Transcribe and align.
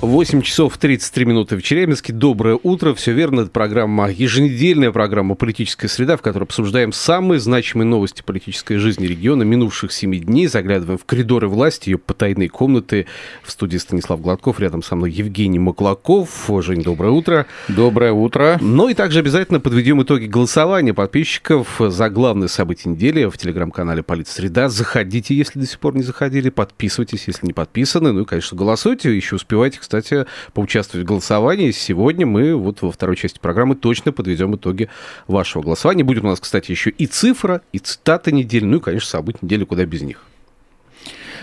8 0.00 0.42
часов 0.42 0.78
33 0.78 1.24
минуты 1.24 1.56
в 1.56 1.62
Челябинске. 1.62 2.12
Доброе 2.12 2.56
утро. 2.62 2.94
Все 2.94 3.12
верно. 3.12 3.40
Это 3.40 3.50
программа, 3.50 4.08
еженедельная 4.08 4.92
программа 4.92 5.34
«Политическая 5.34 5.88
среда», 5.88 6.16
в 6.16 6.22
которой 6.22 6.44
обсуждаем 6.44 6.92
самые 6.92 7.40
значимые 7.40 7.88
новости 7.88 8.22
политической 8.22 8.76
жизни 8.76 9.06
региона 9.06 9.42
минувших 9.42 9.90
7 9.90 10.20
дней. 10.20 10.46
Заглядываем 10.46 10.98
в 10.98 11.04
коридоры 11.04 11.48
власти, 11.48 11.90
ее 11.90 11.98
потайные 11.98 12.48
комнаты. 12.48 13.06
В 13.42 13.50
студии 13.50 13.76
Станислав 13.76 14.20
Гладков, 14.20 14.60
рядом 14.60 14.84
со 14.84 14.94
мной 14.94 15.10
Евгений 15.10 15.58
Маклаков. 15.58 16.48
Жень, 16.60 16.82
доброе 16.82 17.10
утро. 17.10 17.46
Доброе 17.66 18.12
утро. 18.12 18.58
Ну 18.60 18.88
и 18.88 18.94
также 18.94 19.18
обязательно 19.18 19.58
подведем 19.58 20.00
итоги 20.00 20.26
голосования 20.26 20.94
подписчиков 20.94 21.80
за 21.80 22.08
главные 22.08 22.48
события 22.48 22.88
недели 22.88 23.24
в 23.24 23.36
телеграм-канале 23.36 24.04
«Политсреда». 24.04 24.68
Заходите, 24.68 25.34
если 25.34 25.58
до 25.58 25.66
сих 25.66 25.80
пор 25.80 25.96
не 25.96 26.04
заходили, 26.04 26.50
подписывайтесь, 26.50 27.24
если 27.26 27.46
не 27.46 27.52
подписаны. 27.52 28.12
Ну 28.12 28.20
и, 28.20 28.24
конечно, 28.24 28.56
голосуйте, 28.56 29.14
еще 29.14 29.34
успевайте, 29.34 29.80
кстати, 29.88 30.26
поучаствовать 30.52 31.06
в 31.06 31.08
голосовании. 31.08 31.70
Сегодня 31.70 32.26
мы 32.26 32.54
вот 32.54 32.82
во 32.82 32.92
второй 32.92 33.16
части 33.16 33.38
программы 33.38 33.74
точно 33.74 34.12
подведем 34.12 34.54
итоги 34.54 34.90
вашего 35.26 35.62
голосования. 35.62 36.04
Будет 36.04 36.24
у 36.24 36.26
нас, 36.26 36.40
кстати, 36.40 36.70
еще 36.70 36.90
и 36.90 37.06
цифра, 37.06 37.62
и 37.72 37.78
цитата 37.78 38.30
недели, 38.30 38.64
ну 38.64 38.76
и, 38.76 38.80
конечно, 38.80 39.08
события 39.08 39.38
недели, 39.42 39.64
куда 39.64 39.86
без 39.86 40.02
них. 40.02 40.22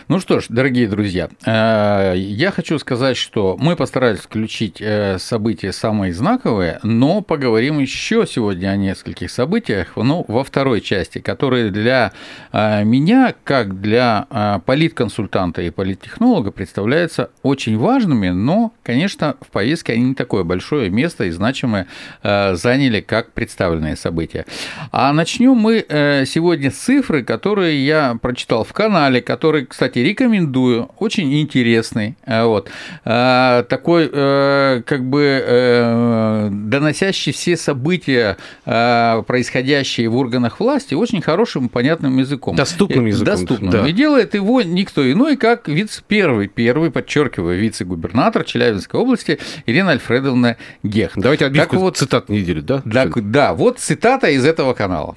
Ну 0.07 0.19
что 0.19 0.39
ж, 0.39 0.45
дорогие 0.49 0.87
друзья, 0.87 1.29
э, 1.47 2.13
я 2.15 2.51
хочу 2.51 2.77
сказать, 2.77 3.17
что 3.17 3.57
мы 3.59 3.75
постарались 3.75 4.19
включить 4.19 4.79
э, 4.79 5.17
события 5.17 5.71
самые 5.71 6.13
знаковые, 6.13 6.79
но 6.83 7.21
поговорим 7.21 7.79
еще 7.79 8.27
сегодня 8.27 8.67
о 8.67 8.75
нескольких 8.75 9.31
событиях, 9.31 9.93
ну, 9.95 10.23
во 10.27 10.43
второй 10.43 10.81
части, 10.81 11.17
которые 11.17 11.71
для 11.71 12.11
э, 12.51 12.83
меня, 12.83 13.33
как 13.43 13.81
для 13.81 14.27
политконсультанта 14.67 15.63
и 15.63 15.71
политтехнолога, 15.71 16.51
представляются 16.51 17.31
очень 17.41 17.75
важными, 17.79 18.29
но, 18.29 18.73
конечно, 18.83 19.35
в 19.41 19.47
повестке 19.47 19.93
они 19.93 20.09
не 20.09 20.13
такое 20.13 20.43
большое 20.43 20.91
место 20.91 21.23
и 21.25 21.31
значимое 21.31 21.87
заняли, 22.21 23.01
как 23.01 23.31
представленные 23.31 23.95
события. 23.95 24.45
А 24.91 25.11
начнем 25.13 25.55
мы 25.55 25.83
сегодня 26.27 26.69
с 26.71 26.75
цифры, 26.75 27.23
которые 27.23 27.83
я 27.85 28.17
прочитал 28.21 28.63
в 28.63 28.73
канале, 28.73 29.21
который, 29.21 29.65
кстати, 29.65 29.94
кстати, 29.95 30.07
рекомендую, 30.07 30.89
очень 30.99 31.39
интересный, 31.39 32.15
э, 32.25 32.43
вот, 32.43 32.69
э, 33.05 33.63
такой, 33.69 34.09
э, 34.11 34.81
как 34.85 35.03
бы, 35.05 36.49
доносящий 36.51 37.31
все 37.31 37.55
события, 37.55 38.37
происходящие 38.65 40.09
в 40.09 40.15
органах 40.15 40.59
власти, 40.59 40.93
очень 40.95 41.21
хорошим, 41.21 41.69
понятным 41.69 42.17
языком. 42.17 42.55
Доступным 42.55 43.05
языком. 43.05 43.25
Доступным. 43.25 43.71
Да. 43.71 43.87
И 43.87 43.91
делает 43.93 44.35
его 44.35 44.61
никто 44.61 45.09
иной, 45.09 45.37
как 45.37 45.67
вице 45.67 46.01
первый, 46.07 46.47
первый, 46.47 46.91
подчеркиваю, 46.91 47.59
вице-губернатор 47.59 48.43
Челябинской 48.43 48.99
области 48.99 49.39
Ирина 49.65 49.91
Альфредовна 49.91 50.57
Гех. 50.83 51.11
Давайте 51.15 51.45
отбивку 51.45 51.77
вот, 51.77 51.97
цитат 51.97 52.29
недели, 52.29 52.61
да? 52.61 52.81
Да, 52.85 53.05
да, 53.05 53.53
вот 53.53 53.79
цитата 53.79 54.29
из 54.29 54.45
этого 54.45 54.73
канала. 54.73 55.15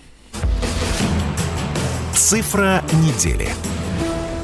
Цифра 2.13 2.83
недели. 2.93 3.49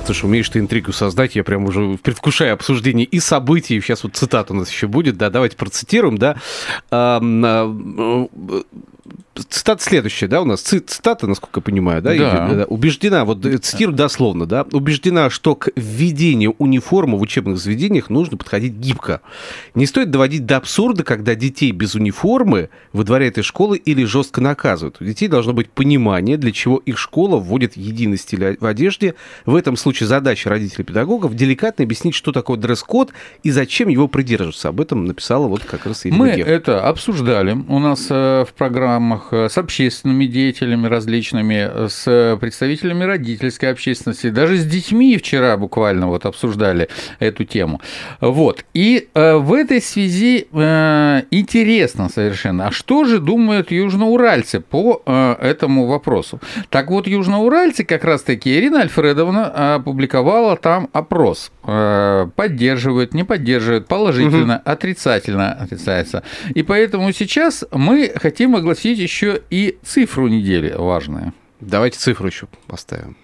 Слушай, 0.05 0.27
умеешь 0.27 0.49
ты 0.51 0.59
интригу 0.59 0.93
создать, 0.93 1.35
я 1.35 1.43
прям 1.45 1.65
уже 1.65 1.99
предвкушаю 2.03 2.53
обсуждение 2.53 3.07
и 3.07 3.21
событий, 3.21 3.81
сейчас 3.81 4.05
вот 4.05 4.15
цитата 4.15 4.53
у 4.53 4.57
нас 4.57 4.71
еще 4.71 4.87
будет, 4.87 5.17
да, 5.17 5.31
давайте 5.31 5.57
процитируем, 5.57 6.19
да. 6.19 6.37
Цитата 9.49 9.83
следующая, 9.83 10.29
да, 10.29 10.41
у 10.43 10.45
нас 10.45 10.61
цитата, 10.61 11.27
насколько 11.27 11.59
я 11.59 11.63
понимаю, 11.63 12.03
да, 12.03 12.15
да. 12.15 12.65
убеждена, 12.69 13.25
вот 13.25 13.45
э, 13.45 13.59
цитирую 13.59 13.97
дословно, 13.97 14.47
да, 14.47 14.65
убеждена, 14.73 15.29
что 15.29 15.57
к 15.57 15.71
введению 15.75 16.55
униформы 16.59 17.19
в 17.19 17.21
учебных 17.21 17.59
заведениях 17.59 18.11
нужно 18.11 18.37
подходить 18.37 18.75
гибко. 18.75 19.23
Не 19.75 19.87
стоит 19.87 20.11
доводить 20.11 20.47
до 20.47 20.59
абсурда, 20.59 21.03
когда 21.03 21.35
детей 21.35 21.73
без 21.73 21.97
униформы 21.97 22.71
выдворяют 22.93 23.37
из 23.39 23.45
школы 23.45 23.77
или 23.77 24.05
жестко 24.05 24.41
наказывают. 24.41 24.99
У 25.01 25.05
детей 25.05 25.27
должно 25.27 25.53
быть 25.53 25.69
понимание, 25.69 26.37
для 26.37 26.53
чего 26.53 26.77
их 26.79 26.97
школа 26.97 27.37
вводит 27.37 27.77
единый 27.77 28.19
стиль 28.19 28.57
в 28.61 28.67
одежде. 28.67 29.17
В 29.47 29.57
этом 29.57 29.77
случае 29.77 30.07
задача 30.07 30.49
родителей 30.49 30.85
педагогов 30.85 31.35
деликатно 31.35 31.85
объяснить, 31.85 32.15
что 32.15 32.31
такое 32.31 32.57
дресс-код 32.57 33.13
и 33.43 33.51
зачем 33.51 33.89
его 33.89 34.07
придерживаться. 34.07 34.69
Об 34.69 34.81
этом 34.81 35.07
написала 35.07 35.49
вот 35.49 35.65
как 35.65 35.87
раз 35.87 36.07
Ирина 36.07 36.19
Мы 36.19 36.37
Гех. 36.37 36.47
это 36.47 36.87
обсуждали 36.87 37.65
у 37.69 37.79
нас 37.79 38.07
э, 38.11 38.45
в 38.49 38.53
программах 38.55 39.24
форумах 39.25 39.29
э, 39.33 39.49
с 39.49 39.59
общественными 39.59 40.27
деятелями 40.27 40.87
различными, 40.87 41.69
э, 41.71 41.89
с 41.89 42.37
представителями 42.41 43.05
родительской 43.05 43.71
общественности, 43.71 44.31
даже 44.31 44.57
с 44.57 44.65
детьми 44.65 45.17
вчера 45.17 45.57
буквально 45.57 46.09
вот 46.09 46.27
обсуждали 46.27 46.89
эту 47.21 47.45
тему. 47.45 47.81
Вот. 48.21 48.65
И 48.75 49.09
э, 49.15 49.37
в 49.37 49.53
этой 49.53 49.81
связи 49.81 50.47
интересно 51.31 52.09
совершенно, 52.09 52.69
а 52.69 52.73
что 52.73 53.05
же 53.05 53.19
думают 53.19 53.71
южноуральцы 53.71 54.61
по 54.61 55.03
этому 55.41 55.87
вопросу? 55.87 56.41
Так 56.71 56.91
вот, 56.91 57.07
южноуральцы 57.07 57.85
как 57.85 58.05
раз-таки 58.05 58.57
Ирина 58.57 58.81
Альфредовна 58.81 59.75
опубликовала 59.77 60.57
там 60.57 60.89
опрос. 60.93 61.51
Поддерживают, 61.63 63.15
не 63.15 63.25
поддерживают, 63.25 63.87
положительно, 63.87 64.57
угу. 64.57 64.71
отрицательно 64.71 65.53
отрицается. 65.53 66.23
И 66.55 66.63
поэтому 66.63 67.13
сейчас 67.13 67.65
мы 67.73 68.13
хотим 68.17 68.57
огласить 68.57 68.99
еще 68.99 69.14
еще 69.15 69.43
и 69.49 69.79
цифру 69.85 70.27
недели 70.27 70.75
важная. 70.77 71.33
Давайте 71.61 71.99
цифру 71.99 72.27
еще 72.27 72.49
поставим. 72.67 73.17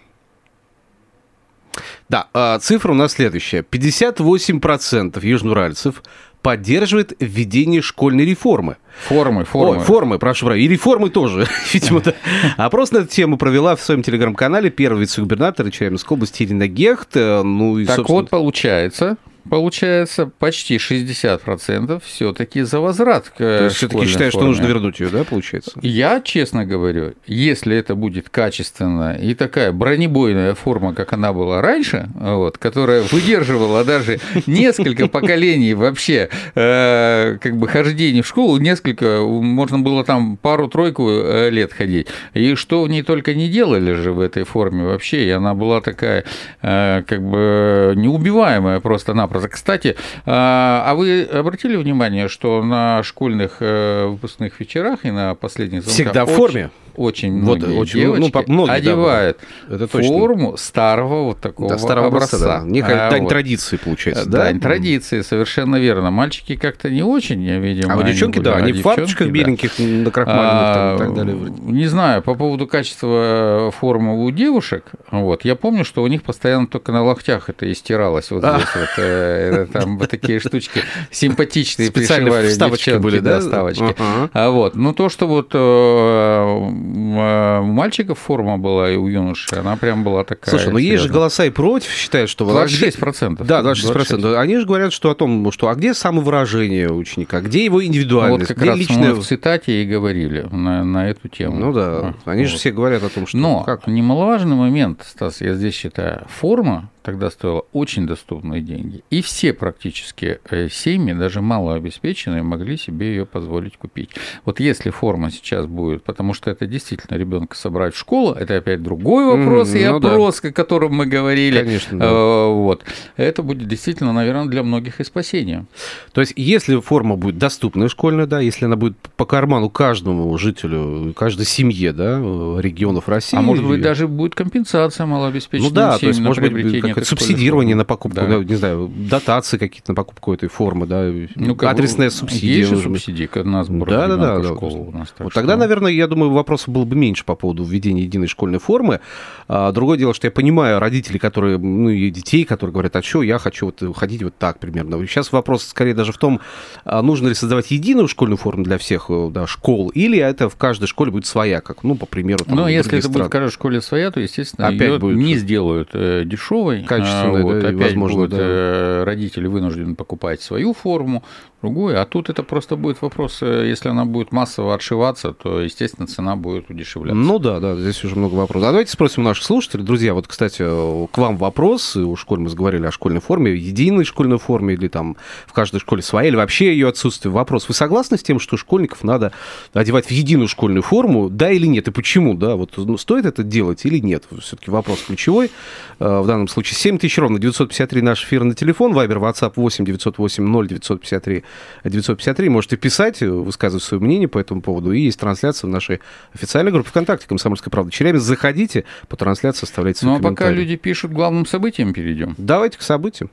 Да, 2.08 2.28
а, 2.32 2.58
цифра 2.60 2.92
у 2.92 2.94
нас 2.94 3.12
следующая. 3.12 3.62
58% 3.62 5.24
южноуральцев 5.24 6.02
поддерживает 6.42 7.12
введение 7.18 7.82
школьной 7.82 8.24
реформы. 8.24 8.76
Формы, 9.08 9.44
формы. 9.44 9.78
Ой, 9.78 9.84
формы, 9.84 10.18
прошу 10.18 10.46
прощения. 10.46 10.66
И 10.66 10.68
реформы 10.68 11.10
тоже, 11.10 11.48
видимо. 11.72 12.00
Да. 12.00 12.14
Опрос 12.56 12.92
на 12.92 12.98
эту 12.98 13.08
тему 13.08 13.36
провела 13.36 13.74
в 13.74 13.82
своем 13.82 14.02
телеграм-канале 14.02 14.70
первый 14.70 15.00
вице-губернатор 15.00 15.70
Челябинской 15.70 16.16
области 16.16 16.44
Ирина 16.44 16.68
Гехт. 16.68 17.14
Ну, 17.16 17.78
и, 17.78 17.84
так 17.84 17.96
собственно... 17.96 18.20
вот, 18.20 18.30
получается, 18.30 19.16
получается, 19.48 20.30
почти 20.38 20.76
60% 20.76 22.02
все-таки 22.04 22.62
за 22.62 22.80
возврат 22.80 23.28
к 23.30 23.38
То 23.38 23.64
есть 23.64 23.76
все-таки 23.76 24.06
считаешь, 24.06 24.32
форме. 24.32 24.52
что 24.52 24.62
нужно 24.62 24.72
вернуть 24.72 25.00
ее, 25.00 25.08
да, 25.08 25.24
получается? 25.24 25.72
Я, 25.82 26.20
честно 26.20 26.64
говорю, 26.64 27.14
если 27.26 27.76
это 27.76 27.94
будет 27.94 28.28
качественно 28.28 29.16
и 29.16 29.34
такая 29.34 29.72
бронебойная 29.72 30.54
форма, 30.54 30.94
как 30.94 31.12
она 31.12 31.32
была 31.32 31.62
раньше, 31.62 32.08
вот, 32.14 32.58
которая 32.58 33.02
выдерживала 33.02 33.84
даже 33.84 34.20
несколько 34.46 35.08
поколений 35.08 35.74
вообще 35.74 36.28
э, 36.54 37.38
как 37.40 37.56
бы 37.56 37.68
хождения 37.68 38.22
в 38.22 38.26
школу, 38.26 38.58
несколько, 38.58 39.20
можно 39.22 39.78
было 39.78 40.04
там 40.04 40.36
пару-тройку 40.36 41.08
э, 41.10 41.50
лет 41.50 41.72
ходить, 41.72 42.08
и 42.34 42.54
что 42.54 42.82
в 42.82 42.88
ней 42.88 43.02
только 43.02 43.34
не 43.34 43.48
делали 43.48 43.92
же 43.92 44.12
в 44.12 44.20
этой 44.20 44.44
форме 44.44 44.84
вообще, 44.84 45.24
и 45.24 45.30
она 45.30 45.54
была 45.54 45.80
такая 45.80 46.24
э, 46.62 47.02
как 47.06 47.22
бы 47.22 47.94
неубиваемая 47.96 48.80
просто-напросто 48.80 49.29
образа. 49.30 49.48
Кстати, 49.48 49.96
а, 50.26 50.84
а 50.86 50.94
вы 50.94 51.22
обратили 51.22 51.76
внимание, 51.76 52.28
что 52.28 52.62
на 52.62 53.02
школьных 53.02 53.56
э, 53.60 54.06
выпускных 54.06 54.58
вечерах 54.60 55.04
и 55.04 55.10
на 55.10 55.34
последних 55.34 55.82
звонках 55.82 55.94
Всегда 55.94 56.24
в 56.26 56.30
форме? 56.30 56.64
очень 56.66 56.89
многие 56.96 57.74
вот, 57.74 57.82
очень, 57.82 58.06
ну, 58.06 58.16
девочки 58.16 58.44
ну, 58.46 58.54
многие, 58.54 58.72
одевают 58.72 59.38
да, 59.68 59.74
это 59.76 59.86
форму 59.86 60.56
старого 60.56 61.24
вот 61.24 61.40
такого 61.40 61.70
да, 61.70 61.78
старого 61.78 62.08
образца. 62.08 62.36
образца 62.36 62.60
да. 62.60 62.68
Некая 62.68 63.06
а, 63.06 63.10
дань 63.10 63.22
вот. 63.22 63.28
традиции 63.28 63.76
получается. 63.76 64.28
Да, 64.28 64.44
дань 64.44 64.60
традиции, 64.60 65.20
совершенно 65.22 65.76
верно. 65.76 66.10
Мальчики 66.10 66.56
как-то 66.56 66.90
не 66.90 67.02
очень, 67.02 67.42
я 67.42 67.58
видимо. 67.58 67.92
А 67.92 67.96
вот 67.96 68.06
девчонки, 68.06 68.38
да, 68.38 68.56
они 68.56 68.72
в 68.72 68.82
фарточках 68.82 69.28
да. 69.28 69.32
беленьких, 69.32 69.78
накрахмаленных 69.78 70.62
а, 70.62 70.74
там, 70.74 70.94
и 70.94 70.98
так 70.98 71.14
далее. 71.14 71.36
Не 71.60 71.86
знаю, 71.86 72.22
по 72.22 72.34
поводу 72.34 72.66
качества 72.66 73.72
формы 73.78 74.24
у 74.24 74.30
девушек, 74.30 74.84
вот, 75.10 75.44
я 75.44 75.56
помню, 75.56 75.84
что 75.84 76.02
у 76.02 76.06
них 76.06 76.22
постоянно 76.22 76.66
только 76.66 76.92
на 76.92 77.02
локтях 77.02 77.48
это 77.48 77.70
истиралось. 77.70 78.30
Вот 78.30 78.44
здесь 78.44 78.74
вот, 78.74 78.88
э, 78.98 79.66
там 79.72 79.98
вот 79.98 80.10
такие 80.10 80.40
штучки 80.40 80.82
симпатичные 81.10 81.90
пришивали 81.90 82.48
вставочки 82.48 82.98
были, 82.98 83.18
да, 83.20 83.40
ставочки. 83.40 83.94
А 84.32 84.50
вот, 84.50 84.74
ну 84.74 84.92
то, 84.92 85.08
что 85.08 85.26
вот 85.26 85.50
э, 85.52 86.70
у 86.90 87.64
мальчиков 87.64 88.18
форма 88.18 88.58
была 88.58 88.90
и 88.90 88.96
у 88.96 89.06
юношей, 89.08 89.58
она 89.58 89.76
прям 89.76 90.04
была 90.04 90.24
такая. 90.24 90.50
Слушай, 90.50 90.72
ну 90.72 90.78
есть 90.78 91.02
же 91.02 91.08
голоса 91.08 91.44
и 91.44 91.50
против, 91.50 91.90
считают, 91.90 92.30
что... 92.30 92.44
26%. 92.44 93.44
Да, 93.44 93.60
26%. 93.60 93.94
26%. 93.94 94.34
Они 94.36 94.58
же 94.58 94.66
говорят, 94.66 94.92
что 94.92 95.10
о 95.10 95.14
том, 95.14 95.50
что 95.52 95.68
а 95.68 95.74
где 95.74 95.94
самовыражение 95.94 96.90
ученика, 96.90 97.40
где 97.40 97.64
его 97.64 97.84
индивидуальность, 97.84 98.40
вот 98.40 98.48
как 98.48 98.58
где 98.58 98.70
раз 98.70 98.78
личное... 98.78 99.14
мы 99.14 99.14
в 99.14 99.24
цитате 99.24 99.82
и 99.82 99.86
говорили 99.86 100.46
на, 100.50 100.84
на 100.84 101.08
эту 101.08 101.28
тему. 101.28 101.58
Ну 101.58 101.72
да, 101.72 101.82
а, 101.82 102.14
они 102.24 102.42
вот. 102.42 102.50
же 102.50 102.56
все 102.56 102.70
говорят 102.70 103.02
о 103.02 103.08
том, 103.08 103.26
что... 103.26 103.36
Но 103.38 103.62
как? 103.62 103.86
немаловажный 103.86 104.56
момент, 104.56 105.04
Стас, 105.06 105.40
я 105.40 105.54
здесь 105.54 105.74
считаю, 105.74 106.26
форма 106.28 106.90
тогда 107.02 107.30
стоила 107.30 107.64
очень 107.72 108.06
доступные 108.06 108.60
деньги. 108.60 109.02
И 109.10 109.22
все 109.22 109.52
практически 109.52 110.40
э, 110.50 110.68
семьи, 110.68 111.14
даже 111.14 111.40
малообеспеченные, 111.40 112.42
могли 112.42 112.76
себе 112.76 113.08
ее 113.08 113.26
позволить 113.26 113.76
купить. 113.76 114.10
Вот 114.44 114.60
если 114.60 114.90
форма 114.90 115.30
сейчас 115.30 115.66
будет, 115.66 116.04
потому 116.04 116.34
что 116.34 116.50
это 116.50 116.66
действительно 116.70 117.16
ребенка 117.16 117.56
собрать 117.56 117.94
в 117.94 117.98
школу, 117.98 118.32
это 118.32 118.56
опять 118.56 118.82
другой 118.82 119.26
вопрос 119.26 119.74
mm, 119.74 119.78
и 119.78 119.88
ну 119.88 119.96
опрос, 119.96 120.40
да. 120.40 120.48
о 120.48 120.52
котором 120.52 120.94
мы 120.94 121.06
говорили. 121.06 121.58
Конечно, 121.58 121.98
да. 121.98 122.06
Э, 122.06 122.52
вот. 122.52 122.84
Это 123.16 123.42
будет 123.42 123.68
действительно, 123.68 124.12
наверное, 124.12 124.46
для 124.46 124.62
многих 124.62 125.00
и 125.00 125.04
спасение. 125.04 125.66
То 126.12 126.20
есть, 126.20 126.32
если 126.36 126.80
форма 126.80 127.16
будет 127.16 127.38
доступная 127.38 127.88
школьная, 127.88 128.26
да, 128.26 128.40
если 128.40 128.64
она 128.64 128.76
будет 128.76 128.96
по 129.16 129.26
карману 129.26 129.68
каждому 129.70 130.36
жителю, 130.38 131.12
каждой 131.14 131.46
семье, 131.46 131.92
да, 131.92 132.18
регионов 132.60 133.08
России. 133.08 133.36
А 133.36 133.42
может 133.42 133.66
быть, 133.66 133.82
даже 133.82 134.08
будет 134.08 134.34
компенсация 134.34 135.06
малообеспеченным 135.06 135.70
ну, 135.70 135.74
да, 135.74 135.98
то 135.98 136.06
есть, 136.06 136.20
может 136.20 136.42
быть, 136.50 136.80
какое-то 136.80 137.04
субсидирование 137.04 137.76
на 137.76 137.84
покупку, 137.84 138.20
да. 138.20 138.38
не 138.38 138.54
знаю, 138.54 138.90
дотации 138.96 139.58
какие-то 139.58 139.92
на 139.92 139.96
покупку 139.96 140.32
этой 140.32 140.48
формы, 140.48 140.86
да, 140.86 141.10
ну, 141.34 141.56
адресная 141.60 142.10
субсидия. 142.10 142.58
Есть 142.58 142.70
же 142.70 142.76
субсидии 142.78 143.28
на 143.42 143.64
сбор 143.64 143.88
да, 143.88 144.06
да, 144.08 144.16
да, 144.16 144.38
да. 144.38 144.52
У 144.52 144.92
нас, 144.92 145.12
вот 145.18 145.32
тогда, 145.32 145.56
наверное, 145.56 145.92
я 145.92 146.06
думаю, 146.06 146.30
вопросов 146.60 146.68
было 146.74 146.84
бы 146.84 146.96
меньше 146.96 147.24
по 147.24 147.34
поводу 147.34 147.64
введения 147.64 148.02
единой 148.02 148.26
школьной 148.26 148.58
формы. 148.58 149.00
А, 149.48 149.72
другое 149.72 149.98
дело, 149.98 150.14
что 150.14 150.26
я 150.26 150.30
понимаю 150.30 150.78
родителей, 150.78 151.18
которые, 151.18 151.58
ну, 151.58 151.88
и 151.88 152.10
детей, 152.10 152.44
которые 152.44 152.72
говорят, 152.72 152.96
а 152.96 153.02
что, 153.02 153.22
я 153.22 153.38
хочу 153.38 153.66
вот 153.66 153.96
ходить 153.96 154.22
вот 154.22 154.34
так 154.38 154.58
примерно. 154.58 155.06
Сейчас 155.06 155.32
вопрос 155.32 155.64
скорее 155.64 155.94
даже 155.94 156.12
в 156.12 156.18
том, 156.18 156.40
а 156.84 157.02
нужно 157.02 157.28
ли 157.28 157.34
создавать 157.34 157.70
единую 157.70 158.08
школьную 158.08 158.36
форму 158.36 158.64
для 158.64 158.78
всех 158.78 159.06
э, 159.08 159.30
да, 159.32 159.46
школ, 159.46 159.88
или 159.90 160.18
это 160.18 160.48
в 160.48 160.56
каждой 160.56 160.86
школе 160.86 161.10
будет 161.10 161.26
своя, 161.26 161.60
как, 161.60 161.82
ну, 161.82 161.94
по 161.94 162.06
примеру, 162.06 162.44
там, 162.44 162.56
Ну, 162.56 162.68
если 162.68 162.98
это 162.98 163.08
стран. 163.08 163.12
будет 163.12 163.26
в 163.26 163.30
каждой 163.30 163.50
школе 163.52 163.80
своя, 163.80 164.10
то, 164.10 164.20
естественно, 164.20 164.68
Опять 164.68 165.00
будет... 165.00 165.16
не 165.16 165.36
сделают 165.36 165.90
э, 165.92 166.22
дешевой, 166.24 166.82
качественной, 166.82 167.42
вот, 167.42 167.60
да, 167.60 167.68
опять 167.68 167.80
возможно, 167.80 168.16
будут 168.16 168.30
да. 168.30 168.38
Э, 168.40 169.04
родители 169.04 169.46
вынуждены 169.46 169.94
покупать 169.94 170.42
свою 170.42 170.74
форму, 170.74 171.24
другую, 171.60 172.00
а 172.00 172.06
тут 172.06 172.30
это 172.30 172.42
просто 172.42 172.76
будет 172.76 173.02
вопрос, 173.02 173.38
э, 173.42 173.66
если 173.68 173.88
она 173.88 174.04
будет 174.04 174.32
массово 174.32 174.74
отшиваться, 174.74 175.32
то, 175.32 175.60
естественно, 175.60 176.06
цена 176.06 176.36
будет 176.36 176.70
удешевляться. 176.70 177.20
Ну 177.20 177.38
да, 177.38 177.60
да, 177.60 177.76
здесь 177.76 178.02
уже 178.04 178.16
много 178.16 178.34
вопросов. 178.34 178.68
А 178.68 178.72
давайте 178.72 178.90
спросим 178.90 179.22
наших 179.22 179.44
слушателей. 179.44 179.84
Друзья, 179.84 180.14
вот, 180.14 180.26
кстати, 180.26 180.62
к 180.62 181.18
вам 181.18 181.36
вопрос. 181.36 181.96
У 181.96 182.16
школы 182.16 182.42
мы 182.42 182.48
заговорили 182.48 182.86
о 182.86 182.90
школьной 182.90 183.20
форме, 183.20 183.54
единой 183.54 184.04
школьной 184.04 184.38
форме, 184.38 184.74
или 184.74 184.88
там 184.88 185.16
в 185.46 185.52
каждой 185.52 185.80
школе 185.80 186.02
своя, 186.02 186.28
или 186.28 186.36
вообще 186.36 186.72
ее 186.72 186.88
отсутствие. 186.88 187.32
Вопрос. 187.32 187.68
Вы 187.68 187.74
согласны 187.74 188.16
с 188.16 188.22
тем, 188.22 188.40
что 188.40 188.56
школьников 188.56 189.04
надо 189.04 189.32
одевать 189.72 190.06
в 190.06 190.10
единую 190.10 190.48
школьную 190.48 190.82
форму, 190.82 191.28
да 191.28 191.50
или 191.50 191.66
нет? 191.66 191.88
И 191.88 191.90
почему, 191.90 192.34
да? 192.34 192.56
Вот 192.56 192.72
ну, 192.76 192.96
стоит 192.96 193.26
это 193.26 193.42
делать 193.42 193.84
или 193.84 193.98
нет? 193.98 194.24
Все-таки 194.40 194.70
вопрос 194.70 195.02
ключевой. 195.06 195.50
Э, 195.98 196.20
в 196.20 196.26
данном 196.26 196.48
случае 196.48 196.76
7 196.76 196.98
тысяч 196.98 197.18
ровно 197.18 197.38
953 197.38 198.02
наш 198.02 198.24
эфирный 198.24 198.54
телефон, 198.54 198.92
Вайбер, 198.92 199.18
WhatsApp 199.18 199.52
8 199.56 199.84
908 199.84 200.44
0 200.44 200.68
953 200.68 201.44
953. 201.84 202.48
Можете 202.48 202.76
писать, 202.76 203.20
высказывать 203.20 203.84
свое 203.84 204.02
мнение 204.02 204.28
по 204.28 204.38
этому 204.38 204.62
поводу. 204.62 204.92
И 204.92 205.00
есть 205.00 205.18
трансляция 205.18 205.68
в 205.68 205.70
нашей 205.70 206.00
официальной 206.32 206.72
группе 206.72 206.88
ВКонтакте 206.90 207.26
«Комсомольская 207.26 207.70
правда». 207.70 207.90
Челябинск, 207.92 208.24
заходите, 208.24 208.84
по 209.08 209.16
трансляции 209.16 209.64
оставляйте 209.64 210.00
свои 210.00 210.12
Ну, 210.12 210.18
а 210.18 210.22
пока 210.22 210.50
люди 210.50 210.76
пишут, 210.76 211.12
главным 211.12 211.46
событиям 211.46 211.92
перейдем. 211.92 212.34
Давайте 212.38 212.78
к 212.78 212.82
событиям. 212.82 213.30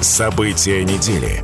События 0.00 0.84
недели. 0.84 1.42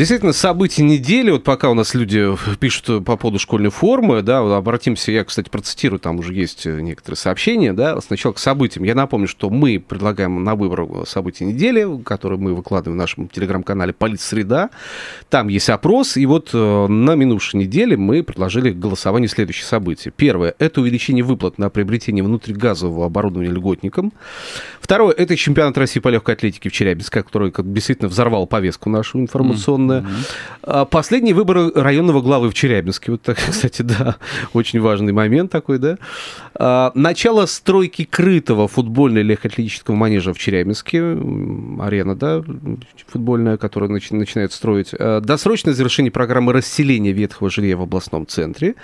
Действительно, 0.00 0.32
события 0.32 0.82
недели, 0.82 1.30
вот 1.30 1.44
пока 1.44 1.68
у 1.68 1.74
нас 1.74 1.92
люди 1.92 2.26
пишут 2.56 3.04
по 3.04 3.18
поводу 3.18 3.38
школьной 3.38 3.68
формы, 3.68 4.22
да, 4.22 4.38
обратимся, 4.38 5.12
я, 5.12 5.24
кстати, 5.24 5.50
процитирую, 5.50 6.00
там 6.00 6.18
уже 6.18 6.32
есть 6.32 6.64
некоторые 6.64 7.18
сообщения, 7.18 7.74
да, 7.74 8.00
сначала 8.00 8.32
к 8.32 8.38
событиям. 8.38 8.84
Я 8.84 8.94
напомню, 8.94 9.28
что 9.28 9.50
мы 9.50 9.78
предлагаем 9.78 10.42
на 10.42 10.54
выбор 10.54 11.06
события 11.06 11.44
недели, 11.44 12.02
которые 12.02 12.38
мы 12.38 12.54
выкладываем 12.54 12.96
в 12.96 12.98
нашем 12.98 13.28
телеграм-канале 13.28 13.92
«Политсреда». 13.92 14.70
Там 15.28 15.48
есть 15.48 15.68
опрос, 15.68 16.16
и 16.16 16.24
вот 16.24 16.48
э, 16.54 16.86
на 16.86 17.14
минувшей 17.14 17.60
неделе 17.60 17.98
мы 17.98 18.22
предложили 18.22 18.70
голосование 18.70 19.28
следующие 19.28 19.66
события. 19.66 20.10
Первое– 20.10 20.54
это 20.58 20.80
увеличение 20.80 21.24
выплат 21.24 21.58
на 21.58 21.68
приобретение 21.68 22.24
внутригазового 22.24 23.04
оборудования 23.04 23.50
льготникам. 23.50 24.14
Второе– 24.90 25.14
это 25.16 25.36
чемпионат 25.36 25.78
России 25.78 26.00
по 26.00 26.08
легкой 26.08 26.34
атлетике 26.34 26.68
в 26.68 26.72
Челябинске, 26.72 27.22
который 27.22 27.52
действительно 27.56 28.08
взорвал 28.08 28.48
повестку 28.48 28.90
нашу 28.90 29.20
информационную. 29.20 30.04
Mm-hmm. 30.64 30.86
Последние 30.86 31.32
выборы 31.32 31.70
районного 31.72 32.20
главы 32.20 32.50
в 32.50 32.54
Челябинске. 32.54 33.12
Вот 33.12 33.22
так, 33.22 33.36
кстати, 33.50 33.82
да, 33.82 34.16
очень 34.52 34.80
важный 34.80 35.12
момент 35.12 35.52
такой, 35.52 35.78
да. 35.78 35.96
А, 36.56 36.90
начало 36.96 37.46
стройки 37.46 38.04
крытого 38.04 38.66
футбольного 38.66 39.22
легкоатлетического 39.22 39.94
манежа 39.94 40.34
в 40.34 40.38
Челябинске. 40.40 41.16
Арена, 41.80 42.16
да, 42.16 42.42
футбольная, 43.06 43.58
которая 43.58 43.90
начинает 43.90 44.52
строить. 44.52 44.90
А, 44.98 45.20
досрочное 45.20 45.72
завершение 45.72 46.10
программы 46.10 46.52
расселения 46.52 47.12
ветхого 47.12 47.48
жилья 47.48 47.76
в 47.76 47.82
областном 47.82 48.26
центре. 48.26 48.74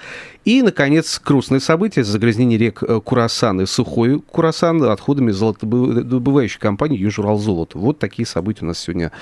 И, 0.45 0.63
наконец, 0.63 1.21
грустное 1.25 1.59
событие. 1.59 2.05
Загрязнение 2.05 2.57
рек 2.57 2.81
э, 2.85 3.01
Курасан 3.05 3.61
и 3.63 3.67
Сухой 3.67 4.21
Курасан 4.21 4.81
отходами 4.85 5.33
золотодобывающей 5.97 6.59
компании 6.59 6.99
Южуралзолото. 6.99 7.79
Вот 7.79 7.99
такие 7.99 8.27
события 8.27 8.65
у 8.65 8.69
нас 8.69 8.79
сегодня 8.79 9.13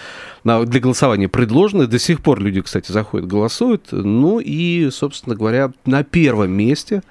для 0.44 0.80
голосования 0.80 1.28
предложены. 1.28 1.86
До 1.86 1.98
сих 1.98 2.20
пор 2.20 2.40
люди, 2.40 2.60
кстати, 2.60 2.90
заходят, 2.92 3.26
голосуют. 3.26 3.88
Ну 3.92 4.40
и, 4.40 4.90
собственно 4.90 5.34
говоря, 5.36 5.72
на 5.84 6.04
первом 6.04 6.50
месте 6.52 7.02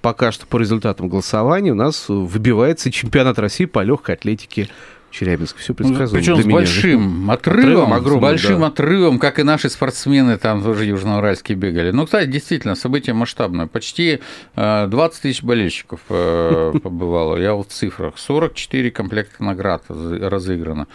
пока 0.00 0.32
что 0.32 0.46
по 0.46 0.56
результатам 0.56 1.08
голосования 1.08 1.72
у 1.72 1.74
нас 1.76 2.08
выбивается 2.08 2.90
чемпионат 2.90 3.38
России 3.38 3.64
по 3.64 3.82
легкой 3.82 4.14
атлетике 4.14 4.68
Челябинск. 5.10 5.56
Все 5.56 5.74
предсказуемо. 5.74 6.18
Причем 6.18 6.36
с 6.36 6.44
меня. 6.44 6.54
большим 6.54 7.30
отрывом, 7.30 7.92
отрывом 7.92 8.18
с 8.18 8.22
большим 8.22 8.60
да. 8.60 8.66
отрывом, 8.68 9.18
как 9.18 9.38
и 9.38 9.42
наши 9.42 9.68
спортсмены 9.68 10.38
там 10.38 10.62
тоже 10.62 10.84
южноуральские 10.84 11.56
бегали. 11.56 11.90
Ну, 11.90 12.04
кстати, 12.04 12.28
действительно, 12.28 12.74
событие 12.74 13.14
масштабное. 13.14 13.66
Почти 13.66 14.20
20 14.54 14.94
э, 14.96 15.22
тысяч 15.22 15.42
болельщиков 15.42 16.00
э, 16.08 16.72
побывало. 16.82 17.36
Я 17.36 17.54
вот 17.54 17.70
в 17.70 17.72
цифрах. 17.72 18.14
44 18.16 18.90
комплекта 18.90 19.42
наград 19.42 19.82
разыграно 19.88 20.86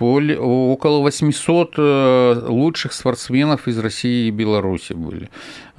около 0.00 1.00
800 1.02 1.74
э, 1.76 2.42
лучших 2.48 2.92
спортсменов 2.92 3.68
из 3.68 3.78
России 3.78 4.28
и 4.28 4.30
Беларуси 4.30 4.92
были. 4.92 5.28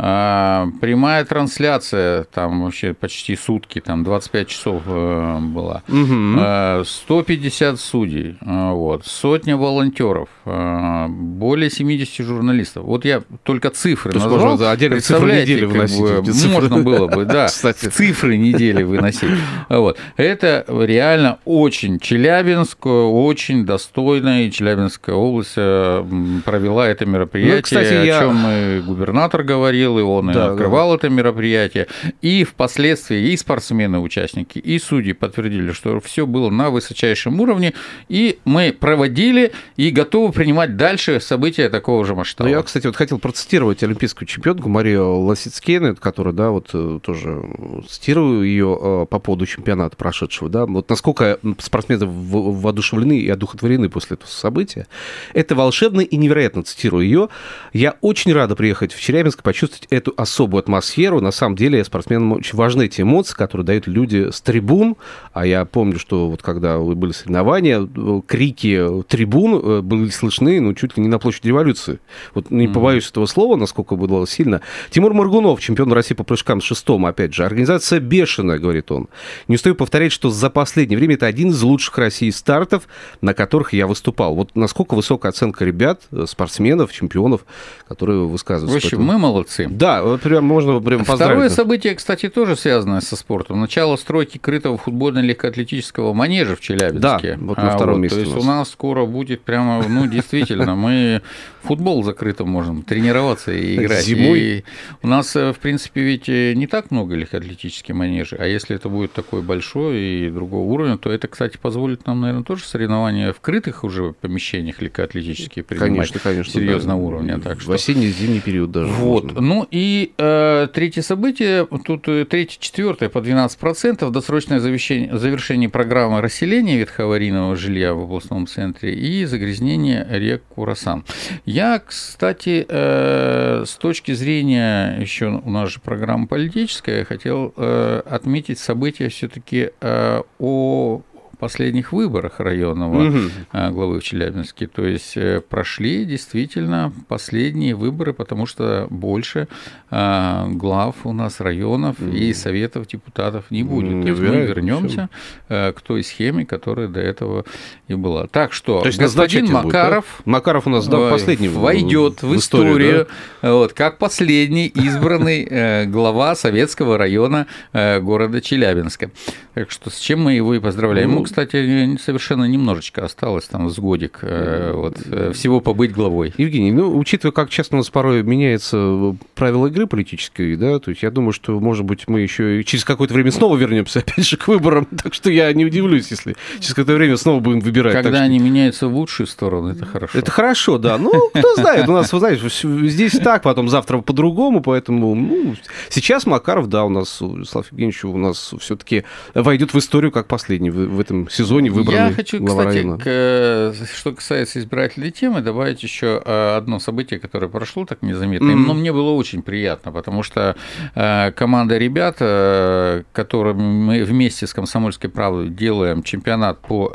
А, 0.01 0.67
прямая 0.79 1.25
трансляция, 1.25 2.23
там 2.23 2.63
вообще 2.63 2.93
почти 2.93 3.35
сутки, 3.35 3.81
там 3.81 4.03
25 4.03 4.47
часов 4.47 4.83
э, 4.85 5.39
была. 5.41 5.83
Угу. 5.89 6.85
150 6.85 7.79
судей, 7.79 8.37
э, 8.39 8.71
вот, 8.71 9.05
сотня 9.05 9.57
волонтеров, 9.57 10.29
более 10.45 11.69
70 11.69 12.25
журналистов. 12.25 12.85
Вот 12.85 13.05
я 13.05 13.21
только 13.43 13.69
цифры 13.69 14.13
То 14.13 14.19
назвал. 14.19 14.51
Можно 14.51 14.71
отдельно 14.71 15.01
цифры 15.01 15.41
недели 15.41 15.65
выносить. 15.65 15.99
Бы, 15.99 16.49
можно 16.53 16.79
было 16.79 17.07
бы, 17.07 17.25
да, 17.25 17.47
цифры 17.49 18.37
недели 18.37 18.83
выносить. 18.83 19.29
Вот. 19.69 19.97
Это 20.17 20.65
реально 20.67 21.39
очень 21.45 21.99
Челябинск, 21.99 22.85
очень 22.85 23.65
достойно, 23.65 24.08
и 24.15 24.51
Челябинская 24.51 25.15
область 25.15 25.55
провела 25.55 26.87
это 26.87 27.05
мероприятие, 27.05 27.55
ну, 27.57 27.61
кстати, 27.63 27.93
о 27.93 28.03
я... 28.03 28.19
чем 28.19 28.47
и 28.47 28.79
губернатор 28.81 29.43
говорил, 29.43 29.59
говорил, 29.59 29.99
и 29.99 30.01
он 30.01 30.31
да, 30.31 30.47
и 30.47 30.49
открывал 30.49 30.89
да. 30.89 30.95
это 30.95 31.09
мероприятие. 31.09 31.87
И 32.21 32.43
впоследствии 32.43 33.31
и 33.31 33.37
спортсмены, 33.37 33.99
участники, 33.99 34.57
и 34.59 34.79
судьи 34.79 35.13
подтвердили, 35.13 35.71
что 35.71 35.99
все 35.99 36.25
было 36.25 36.49
на 36.49 36.69
высочайшем 36.69 37.39
уровне, 37.39 37.73
и 38.07 38.39
мы 38.45 38.75
проводили 38.77 39.51
и 39.75 39.89
готовы 39.91 40.31
принимать 40.31 40.77
дальше 40.77 41.19
события 41.19 41.69
такого 41.69 42.05
же 42.05 42.15
масштаба. 42.15 42.49
Ну, 42.49 42.55
я, 42.55 42.63
кстати, 42.63 42.87
вот 42.87 42.95
хотел 42.95 43.19
процитировать 43.19 43.83
олимпийскую 43.83 44.27
чемпионку 44.27 44.69
Марию 44.69 45.19
Лосицкейн, 45.19 45.95
которая, 45.95 46.33
да, 46.33 46.49
вот 46.49 46.69
э, 46.73 46.99
тоже 47.01 47.41
цитирую 47.87 48.43
ее 48.43 48.77
э, 48.81 49.05
по 49.09 49.19
поводу 49.19 49.45
чемпионата 49.45 49.95
прошедшего, 49.95 50.49
да, 50.49 50.65
вот 50.65 50.89
насколько 50.89 51.39
спортсмены 51.59 52.05
воодушевлены 52.07 53.19
и 53.19 53.29
одухотворены 53.29 53.89
после 53.99 54.15
этого 54.15 54.29
события. 54.29 54.87
Это 55.33 55.55
волшебно 55.55 56.01
и 56.01 56.17
невероятно, 56.17 56.63
цитирую 56.63 57.03
ее. 57.03 57.29
Я 57.73 57.95
очень 58.01 58.33
рада 58.33 58.55
приехать 58.55 58.93
в 58.93 59.01
Челябинск, 59.01 59.43
почувствовать 59.43 59.87
эту 59.89 60.13
особую 60.15 60.59
атмосферу. 60.59 61.21
На 61.21 61.31
самом 61.31 61.55
деле 61.55 61.83
спортсменам 61.83 62.33
очень 62.33 62.57
важны 62.57 62.85
эти 62.85 63.01
эмоции, 63.01 63.35
которые 63.35 63.65
дают 63.65 63.87
люди 63.87 64.31
с 64.31 64.41
трибун. 64.41 64.95
А 65.33 65.45
я 65.45 65.65
помню, 65.65 65.99
что 65.99 66.29
вот 66.29 66.41
когда 66.41 66.79
были 66.79 67.11
соревнования, 67.11 67.87
крики 68.25 69.03
трибун 69.07 69.61
э, 69.61 69.81
были 69.81 70.09
слышны, 70.09 70.61
ну, 70.61 70.73
чуть 70.73 70.97
ли 70.97 71.03
не 71.03 71.09
на 71.09 71.19
площади 71.19 71.47
революции. 71.47 71.99
Вот 72.33 72.51
не 72.51 72.67
побоюсь 72.67 73.09
этого 73.09 73.25
слова, 73.25 73.55
насколько 73.55 73.95
было 73.95 74.25
сильно. 74.27 74.61
Тимур 74.89 75.13
Маргунов, 75.13 75.59
чемпион 75.59 75.91
России 75.91 76.15
по 76.15 76.23
прыжкам 76.23 76.61
шестом, 76.61 77.05
опять 77.05 77.33
же. 77.33 77.45
Организация 77.45 77.99
бешеная, 77.99 78.59
говорит 78.59 78.91
он. 78.91 79.07
Не 79.47 79.55
устаю 79.55 79.75
повторять, 79.75 80.11
что 80.11 80.29
за 80.29 80.49
последнее 80.49 80.97
время 80.97 81.15
это 81.15 81.25
один 81.25 81.49
из 81.49 81.61
лучших 81.61 81.97
России 81.97 82.29
стартов, 82.29 82.87
на 83.21 83.33
которых 83.33 83.73
я 83.73 83.87
выступал. 83.89 84.35
Вот 84.35 84.55
насколько 84.55 84.95
высокая 84.95 85.31
оценка 85.31 85.65
ребят, 85.65 86.01
э, 86.11 86.25
спортсменов, 86.27 86.91
чемпионов, 86.93 87.45
которые 87.87 88.25
высказываются. 88.25 88.89
В 88.89 88.93
общем, 88.93 89.03
мы 89.03 89.17
молодцы. 89.17 89.67
Да, 89.69 90.03
вот 90.03 90.21
прям 90.21 90.45
можно 90.45 90.79
прям 90.79 90.99
поздравить. 90.99 91.33
Второе 91.33 91.49
событие, 91.49 91.95
кстати, 91.95 92.29
тоже 92.29 92.55
связанное 92.55 93.01
со 93.01 93.15
спортом. 93.15 93.59
Начало 93.59 93.97
стройки 93.97 94.37
крытого 94.37 94.77
футбольно-легкоатлетического 94.77 96.13
манежа 96.13 96.55
в 96.55 96.61
Челябинске. 96.61 97.35
Да, 97.35 97.37
вот 97.39 97.57
на 97.57 97.71
втором 97.71 97.89
а, 97.89 97.97
вот, 97.97 98.01
месте. 98.03 98.19
То 98.19 98.21
есть 98.21 98.33
у 98.33 98.37
нас. 98.37 98.45
у 98.45 98.47
нас 98.47 98.69
скоро 98.69 99.05
будет 99.05 99.41
прямо, 99.41 99.83
ну, 99.87 100.07
действительно, 100.07 100.75
мы 100.75 101.21
футбол 101.63 102.03
закрыто 102.03 102.45
можем 102.45 102.83
тренироваться 102.83 103.51
и 103.51 103.75
играть. 103.75 104.05
Зимой. 104.05 104.39
И 104.39 104.63
у 105.01 105.07
нас, 105.07 105.35
э, 105.35 105.51
в 105.53 105.59
принципе, 105.59 106.01
ведь 106.01 106.29
э, 106.29 106.53
не 106.53 106.67
так 106.67 106.91
много 106.91 107.15
легкоатлетических 107.15 107.93
манежей, 107.93 108.37
а 108.39 108.45
если 108.45 108.75
это 108.75 108.89
будет 108.89 109.13
такой 109.13 109.41
большой 109.41 109.99
и 109.99 110.29
другого 110.29 110.63
уровня, 110.71 110.97
то 110.97 111.11
это, 111.11 111.27
кстати, 111.27 111.57
позволит 111.57 112.05
нам, 112.07 112.21
наверное, 112.21 112.43
тоже 112.43 112.63
соревнования 112.63 113.33
в 113.33 113.39
крытых 113.39 113.78
уже 113.83 114.13
помещениях 114.13 114.81
легкоатлетические 114.81 115.63
принимать 115.63 115.89
конечно, 115.89 116.19
конечно, 116.19 116.53
серьезного 116.53 116.99
да. 116.99 117.07
уровня. 117.07 117.39
Так 117.39 117.61
что... 117.61 117.71
В 117.71 117.73
осенне-зимний 117.73 118.39
период 118.39 118.71
даже. 118.71 118.91
Вот. 118.91 119.25
Можно. 119.25 119.41
Ну 119.41 119.67
и 119.71 120.13
э, 120.17 120.67
третье 120.73 121.01
событие, 121.01 121.67
тут 121.85 122.07
э, 122.07 122.25
третье, 122.25 122.57
четвертое 122.59 123.09
по 123.09 123.19
12%, 123.19 124.09
досрочное 124.09 124.59
завершение, 124.59 125.17
завершение 125.17 125.69
программы 125.69 126.21
расселения 126.21 126.77
ветхоаварийного 126.77 127.55
жилья 127.55 127.93
в 127.93 128.01
областном 128.03 128.47
центре 128.47 128.93
и 128.93 129.25
загрязнение 129.25 130.05
рек 130.09 130.43
Курасан. 130.49 131.05
Я, 131.45 131.79
кстати, 131.79 132.65
э, 132.67 133.63
с 133.65 133.75
точки 133.75 134.13
зрения 134.13 134.97
еще 134.99 135.41
у 135.43 135.49
нас 135.49 135.69
же 135.69 135.79
программа 135.79 136.27
политическая, 136.27 137.05
хотел 137.05 137.53
э, 137.55 138.01
отметить 138.05 138.59
события 138.59 139.09
все-таки 139.09 139.71
э, 139.81 140.21
о 140.39 141.01
последних 141.39 141.93
выборах 141.93 142.39
районного 142.39 143.07
угу. 143.07 143.19
главы 143.51 143.99
в 143.99 144.03
Челябинске. 144.03 144.67
То 144.67 144.85
есть 144.85 145.15
э, 145.15 145.41
прошли 145.41 146.05
действительно 146.05 146.93
последние 147.07 147.75
выборы, 147.75 148.13
потому 148.13 148.45
что 148.45 148.87
больше 148.89 149.47
а, 149.89 150.47
глав 150.49 150.95
у 151.05 151.13
нас 151.13 151.39
районов 151.39 151.95
угу. 151.99 152.11
и 152.11 152.33
советов 152.33 152.87
депутатов 152.87 153.45
не 153.49 153.63
будет. 153.63 153.93
Не 153.93 154.03
То 154.03 154.09
есть 154.09 154.21
мы 154.21 154.41
вернемся 154.41 155.09
все. 155.45 155.73
к 155.73 155.81
той 155.81 156.03
схеме, 156.03 156.45
которая 156.45 156.87
до 156.87 156.99
этого 156.99 157.45
и 157.87 157.95
была. 157.95 158.27
Так 158.27 158.53
что 158.53 158.81
То 158.81 158.87
есть 158.87 158.99
господин 158.99 159.51
Макаров, 159.51 160.05
будет, 160.05 160.25
да? 160.25 160.31
Макаров 160.31 160.67
у 160.67 160.69
нас 160.69 160.87
да, 160.87 161.09
последний 161.09 161.47
войдет 161.47 162.21
в, 162.21 162.27
в 162.27 162.35
историю, 162.35 163.07
да? 163.41 163.53
вот, 163.53 163.73
как 163.73 163.97
последний 163.97 164.67
избранный 164.67 165.47
э, 165.49 165.85
глава 165.85 166.35
советского 166.35 166.97
района 166.97 167.47
города 167.73 168.41
Челябинска. 168.41 169.11
Так 169.53 169.71
что 169.71 169.89
с 169.89 169.97
чем 169.97 170.23
мы 170.23 170.33
его 170.33 170.53
и 170.53 170.59
поздравляем. 170.59 171.11
Ну, 171.11 171.28
кстати, 171.29 171.97
совершенно 172.03 172.45
немножечко 172.45 173.05
осталось, 173.05 173.45
там, 173.45 173.69
с 173.69 173.77
годик, 173.77 174.19
э, 174.23 174.71
вот, 174.73 174.97
э, 175.05 175.31
всего 175.33 175.61
побыть 175.61 175.91
главой. 175.91 176.33
Евгений, 176.37 176.71
ну, 176.71 176.97
учитывая, 176.97 177.31
как 177.31 177.49
часто 177.49 177.75
у 177.75 177.77
нас 177.77 177.89
порой 177.89 178.23
меняется 178.23 179.15
правила 179.35 179.67
игры 179.67 179.85
политической, 179.85 180.55
да, 180.55 180.79
то 180.79 180.89
есть 180.89 181.03
я 181.03 181.11
думаю, 181.11 181.31
что, 181.31 181.59
может 181.59 181.85
быть, 181.85 182.07
мы 182.07 182.21
еще 182.21 182.63
через 182.63 182.83
какое-то 182.83 183.13
время 183.13 183.31
снова 183.31 183.55
вернемся, 183.57 183.99
опять 184.07 184.25
же, 184.25 184.37
к 184.37 184.47
выборам, 184.47 184.85
так 184.85 185.13
что 185.13 185.29
я 185.29 185.53
не 185.53 185.65
удивлюсь, 185.65 186.09
если 186.09 186.35
через 186.55 186.69
какое-то 186.69 186.93
время 186.93 187.15
снова 187.15 187.39
будем 187.39 187.59
выбирать. 187.59 187.93
Когда 187.93 188.11
так, 188.11 188.21
они 188.21 188.39
что... 188.39 188.47
меняются 188.47 188.87
в 188.87 188.95
лучшую 188.95 189.27
сторону, 189.27 189.69
это 189.69 189.85
хорошо. 189.85 190.17
Это 190.17 190.31
хорошо, 190.31 190.77
да, 190.79 190.97
ну, 190.97 191.11
кто 191.33 191.55
знает, 191.55 191.87
у 191.87 191.93
нас, 191.93 192.11
вы 192.11 192.19
знаете, 192.19 192.49
здесь 192.87 193.13
так, 193.19 193.43
потом 193.43 193.69
завтра 193.69 193.99
по-другому, 193.99 194.61
поэтому, 194.61 195.13
ну, 195.13 195.55
сейчас 195.89 196.25
Макаров, 196.25 196.67
да, 196.69 196.85
у 196.85 196.89
нас, 196.89 197.09
Слава 197.09 197.65
Евгеньевич, 197.71 198.03
у 198.03 198.17
нас 198.17 198.53
все-таки 198.59 199.03
войдет 199.35 199.73
в 199.73 199.77
историю 199.77 200.11
как 200.11 200.27
последний 200.27 200.71
в, 200.71 200.89
в 200.89 200.99
этом 200.99 201.18
сезоне 201.29 201.69
выбранный 201.71 202.09
Я 202.09 202.13
хочу, 202.13 202.43
кстати, 202.45 202.97
к, 202.97 203.73
что 203.95 204.13
касается 204.13 204.59
избирательной 204.59 205.11
темы, 205.11 205.41
добавить 205.41 205.83
еще 205.83 206.21
э, 206.23 206.55
одно 206.57 206.79
событие, 206.79 207.19
которое 207.19 207.47
прошло 207.47 207.85
так 207.85 208.01
незаметно. 208.01 208.51
Mm-hmm. 208.51 208.65
Но 208.67 208.73
мне 208.73 208.93
было 208.93 209.11
очень 209.11 209.41
приятно, 209.41 209.91
потому 209.91 210.23
что 210.23 210.55
э, 210.95 211.31
команда 211.31 211.77
ребят, 211.77 212.17
э, 212.19 213.03
которыми 213.13 213.61
мы 213.61 214.03
вместе 214.03 214.47
с 214.47 214.53
«Комсомольской 214.53 215.09
правдой» 215.09 215.49
делаем 215.49 216.03
чемпионат 216.03 216.59
по, 216.59 216.89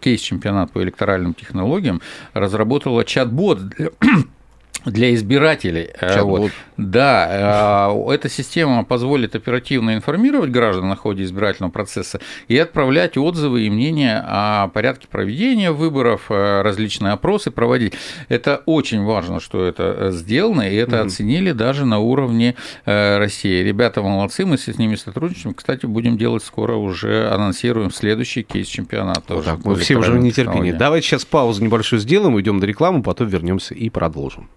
кейс-чемпионат 0.00 0.72
по 0.72 0.82
электоральным 0.82 1.34
технологиям, 1.34 2.00
разработала 2.34 3.04
чат-бот 3.04 3.68
для 3.68 3.90
избирателей. 4.88 5.90
Э, 6.00 6.22
вот. 6.22 6.52
Да, 6.76 7.88
э, 7.90 8.12
эта 8.14 8.28
система 8.28 8.84
позволит 8.84 9.34
оперативно 9.34 9.94
информировать 9.94 10.50
граждан 10.50 10.88
на 10.88 10.96
ходе 10.96 11.24
избирательного 11.24 11.72
процесса 11.72 12.20
и 12.46 12.56
отправлять 12.56 13.16
отзывы 13.16 13.62
и 13.62 13.70
мнения 13.70 14.24
о 14.26 14.68
порядке 14.68 15.08
проведения 15.08 15.72
выборов, 15.72 16.26
э, 16.30 16.62
различные 16.62 17.12
опросы 17.12 17.50
проводить. 17.50 17.94
Это 18.28 18.62
очень 18.66 19.02
важно, 19.02 19.40
что 19.40 19.64
это 19.64 20.10
сделано, 20.12 20.62
и 20.62 20.74
это 20.74 20.96
mm 20.96 21.08
оценили 21.08 21.52
даже 21.52 21.86
на 21.86 22.00
уровне 22.00 22.54
России. 22.84 23.62
Ребята 23.62 24.02
молодцы, 24.02 24.44
мы 24.44 24.58
с 24.58 24.66
ними 24.78 24.94
сотрудничаем. 24.94 25.54
Кстати, 25.54 25.86
будем 25.86 26.18
делать 26.18 26.44
скоро 26.44 26.74
уже, 26.74 27.30
анонсируем 27.30 27.90
следующий 27.90 28.42
кейс-чемпионат. 28.42 29.24
Вот 29.28 29.44
так, 29.44 29.64
мы 29.64 29.76
все 29.76 29.96
уже 29.96 30.12
в 30.12 30.18
нетерпении. 30.18 30.72
Давайте 30.72 31.06
сейчас 31.06 31.24
паузу 31.24 31.62
небольшую 31.62 32.00
сделаем, 32.00 32.34
уйдем 32.34 32.58
на 32.58 32.64
рекламу, 32.64 33.02
потом 33.02 33.28
вернемся 33.28 33.74
и 33.74 33.88
продолжим. 33.90 34.48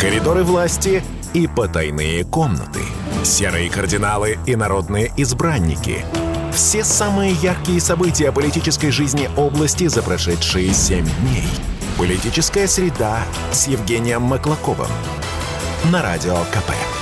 Коридоры 0.00 0.44
власти 0.44 1.02
и 1.32 1.46
потайные 1.46 2.22
комнаты. 2.24 2.80
Серые 3.24 3.70
кардиналы 3.70 4.38
и 4.46 4.54
народные 4.54 5.10
избранники. 5.16 6.04
Все 6.52 6.84
самые 6.84 7.32
яркие 7.32 7.80
события 7.80 8.30
политической 8.30 8.90
жизни 8.90 9.30
области 9.38 9.86
за 9.86 10.02
прошедшие 10.02 10.74
семь 10.74 11.06
дней. 11.20 11.48
Политическая 11.96 12.68
среда 12.68 13.20
с 13.52 13.68
Евгением 13.68 14.22
Маклаковым. 14.22 14.90
На 15.90 16.02
Радио 16.02 16.36
КП. 16.52 16.95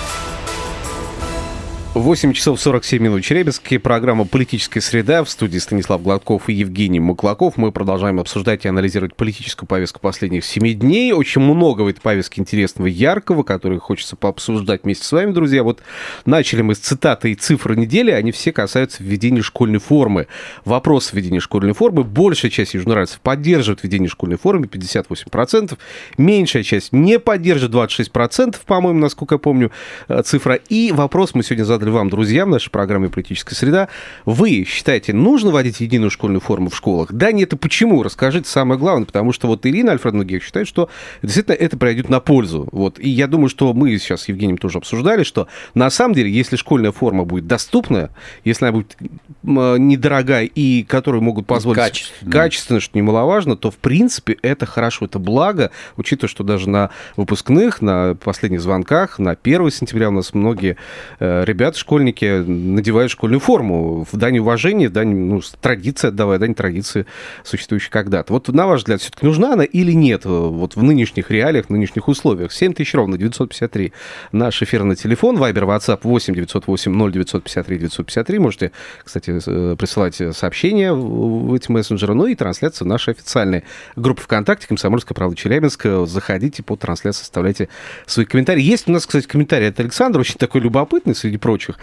8 1.94 2.32
часов 2.32 2.60
47 2.60 3.00
минут 3.00 3.22
Челябинске. 3.22 3.78
Программа 3.78 4.24
«Политическая 4.24 4.80
среда». 4.80 5.22
В 5.22 5.30
студии 5.30 5.58
Станислав 5.58 6.02
Гладков 6.02 6.48
и 6.48 6.52
Евгений 6.52 6.98
Маклаков. 6.98 7.56
Мы 7.56 7.70
продолжаем 7.70 8.18
обсуждать 8.18 8.64
и 8.64 8.68
анализировать 8.68 9.14
политическую 9.14 9.68
повестку 9.68 10.00
последних 10.00 10.44
семи 10.44 10.74
дней. 10.74 11.12
Очень 11.12 11.42
много 11.42 11.82
в 11.82 11.86
этой 11.86 12.00
повестке 12.00 12.40
интересного, 12.40 12.88
яркого, 12.88 13.44
который 13.44 13.78
хочется 13.78 14.16
пообсуждать 14.16 14.82
вместе 14.82 15.04
с 15.04 15.12
вами, 15.12 15.30
друзья. 15.30 15.62
Вот 15.62 15.82
начали 16.26 16.62
мы 16.62 16.74
с 16.74 16.78
цитаты 16.78 17.30
и 17.30 17.36
цифры 17.36 17.76
недели. 17.76 18.10
Они 18.10 18.32
все 18.32 18.50
касаются 18.50 19.00
введения 19.00 19.42
школьной 19.42 19.78
формы. 19.78 20.26
Вопрос 20.64 21.12
введения 21.12 21.38
школьной 21.38 21.74
формы. 21.74 22.02
Большая 22.02 22.50
часть 22.50 22.74
южнорадцев 22.74 23.20
поддерживает 23.20 23.84
введение 23.84 24.08
школьной 24.08 24.36
формы, 24.36 24.66
58%. 24.66 25.78
Меньшая 26.18 26.64
часть 26.64 26.92
не 26.92 27.20
поддерживает, 27.20 27.92
26%, 27.92 28.56
по-моему, 28.66 28.98
насколько 28.98 29.36
я 29.36 29.38
помню, 29.38 29.70
э, 30.08 30.22
цифра. 30.24 30.56
И 30.56 30.90
вопрос 30.90 31.36
мы 31.36 31.44
сегодня 31.44 31.62
задали 31.62 31.83
задали 31.84 31.90
вам, 31.90 32.08
друзья, 32.08 32.46
в 32.46 32.48
нашей 32.48 32.70
программе 32.70 33.08
«Политическая 33.08 33.54
среда». 33.54 33.88
Вы 34.24 34.64
считаете, 34.66 35.12
нужно 35.12 35.50
вводить 35.50 35.80
единую 35.80 36.10
школьную 36.10 36.40
форму 36.40 36.70
в 36.70 36.76
школах? 36.76 37.12
Да, 37.12 37.30
нет, 37.30 37.52
и 37.52 37.56
почему? 37.56 38.02
Расскажите 38.02 38.48
самое 38.48 38.78
главное, 38.80 39.04
потому 39.06 39.32
что 39.32 39.48
вот 39.48 39.66
Ирина 39.66 39.92
Альфредовна 39.92 40.24
Гех 40.24 40.42
считает, 40.42 40.66
что 40.66 40.88
действительно 41.22 41.54
это 41.54 41.76
пройдет 41.76 42.08
на 42.08 42.20
пользу. 42.20 42.68
Вот. 42.72 42.98
И 42.98 43.10
я 43.10 43.26
думаю, 43.26 43.48
что 43.48 43.72
мы 43.74 43.96
сейчас 43.98 44.22
с 44.22 44.28
Евгением 44.28 44.56
тоже 44.56 44.78
обсуждали, 44.78 45.24
что 45.24 45.46
на 45.74 45.90
самом 45.90 46.14
деле, 46.14 46.30
если 46.30 46.56
школьная 46.56 46.92
форма 46.92 47.24
будет 47.24 47.46
доступная, 47.46 48.10
если 48.44 48.64
она 48.64 48.72
будет 48.72 48.96
недорогая 49.42 50.44
и 50.44 50.84
которую 50.84 51.22
могут 51.22 51.46
позволить 51.46 51.78
качественно, 51.78 52.32
качественно 52.32 52.80
что 52.80 52.96
немаловажно, 52.96 53.56
то 53.56 53.70
в 53.70 53.76
принципе 53.76 54.38
это 54.42 54.64
хорошо, 54.64 55.04
это 55.04 55.18
благо, 55.18 55.70
учитывая, 55.96 56.30
что 56.30 56.44
даже 56.44 56.68
на 56.68 56.90
выпускных, 57.16 57.82
на 57.82 58.14
последних 58.14 58.62
звонках, 58.62 59.18
на 59.18 59.32
1 59.32 59.70
сентября 59.70 60.08
у 60.08 60.12
нас 60.12 60.32
многие 60.32 60.76
э, 61.20 61.44
ребята 61.44 61.73
ребята, 61.74 61.78
школьники, 61.78 62.44
надевают 62.46 63.10
школьную 63.10 63.40
форму 63.40 64.06
в 64.10 64.16
дань 64.16 64.38
уважения, 64.38 64.88
в 64.88 64.92
дань 64.92 65.14
ну, 65.14 65.40
традиции 65.60 66.08
отдавая, 66.08 66.38
дань 66.38 66.54
традиции, 66.54 67.06
существующей 67.42 67.90
когда-то. 67.90 68.32
Вот 68.32 68.48
на 68.48 68.66
ваш 68.66 68.80
взгляд, 68.80 69.00
все-таки 69.00 69.26
нужна 69.26 69.52
она 69.52 69.64
или 69.64 69.92
нет 69.92 70.24
вот 70.24 70.76
в 70.76 70.82
нынешних 70.82 71.30
реалиях, 71.30 71.66
в 71.66 71.70
нынешних 71.70 72.08
условиях? 72.08 72.52
7 72.52 72.74
тысяч 72.74 72.94
ровно, 72.94 73.18
953 73.18 73.92
наш 74.32 74.62
эфирный 74.62 74.96
телефон, 74.96 75.36
Вайбер, 75.36 75.64
WhatsApp 75.64 76.00
8 76.02 76.34
908 76.34 77.12
0953 77.12 77.78
953. 77.78 78.38
Можете, 78.38 78.72
кстати, 79.04 79.40
э, 79.46 79.76
присылать 79.76 80.20
сообщения 80.36 80.92
в 80.92 81.54
эти 81.54 81.70
мессенджеры, 81.70 82.14
ну 82.14 82.26
и 82.26 82.34
трансляция 82.34 82.86
нашей 82.86 83.14
официальной 83.14 83.64
группе 83.96 84.22
ВКонтакте 84.22 84.66
«Комсомольская 84.66 85.14
правда 85.14 85.36
Челябинск». 85.36 85.86
Заходите 86.06 86.62
под 86.62 86.80
трансляцию, 86.80 87.22
оставляйте 87.22 87.68
свои 88.06 88.26
комментарии. 88.26 88.62
Есть 88.62 88.88
у 88.88 88.92
нас, 88.92 89.06
кстати, 89.06 89.26
комментарий 89.26 89.68
от 89.68 89.80
Александра, 89.80 90.20
очень 90.20 90.36
такой 90.36 90.60
любопытный 90.60 91.14
среди 91.14 91.38
прочих. 91.64 91.76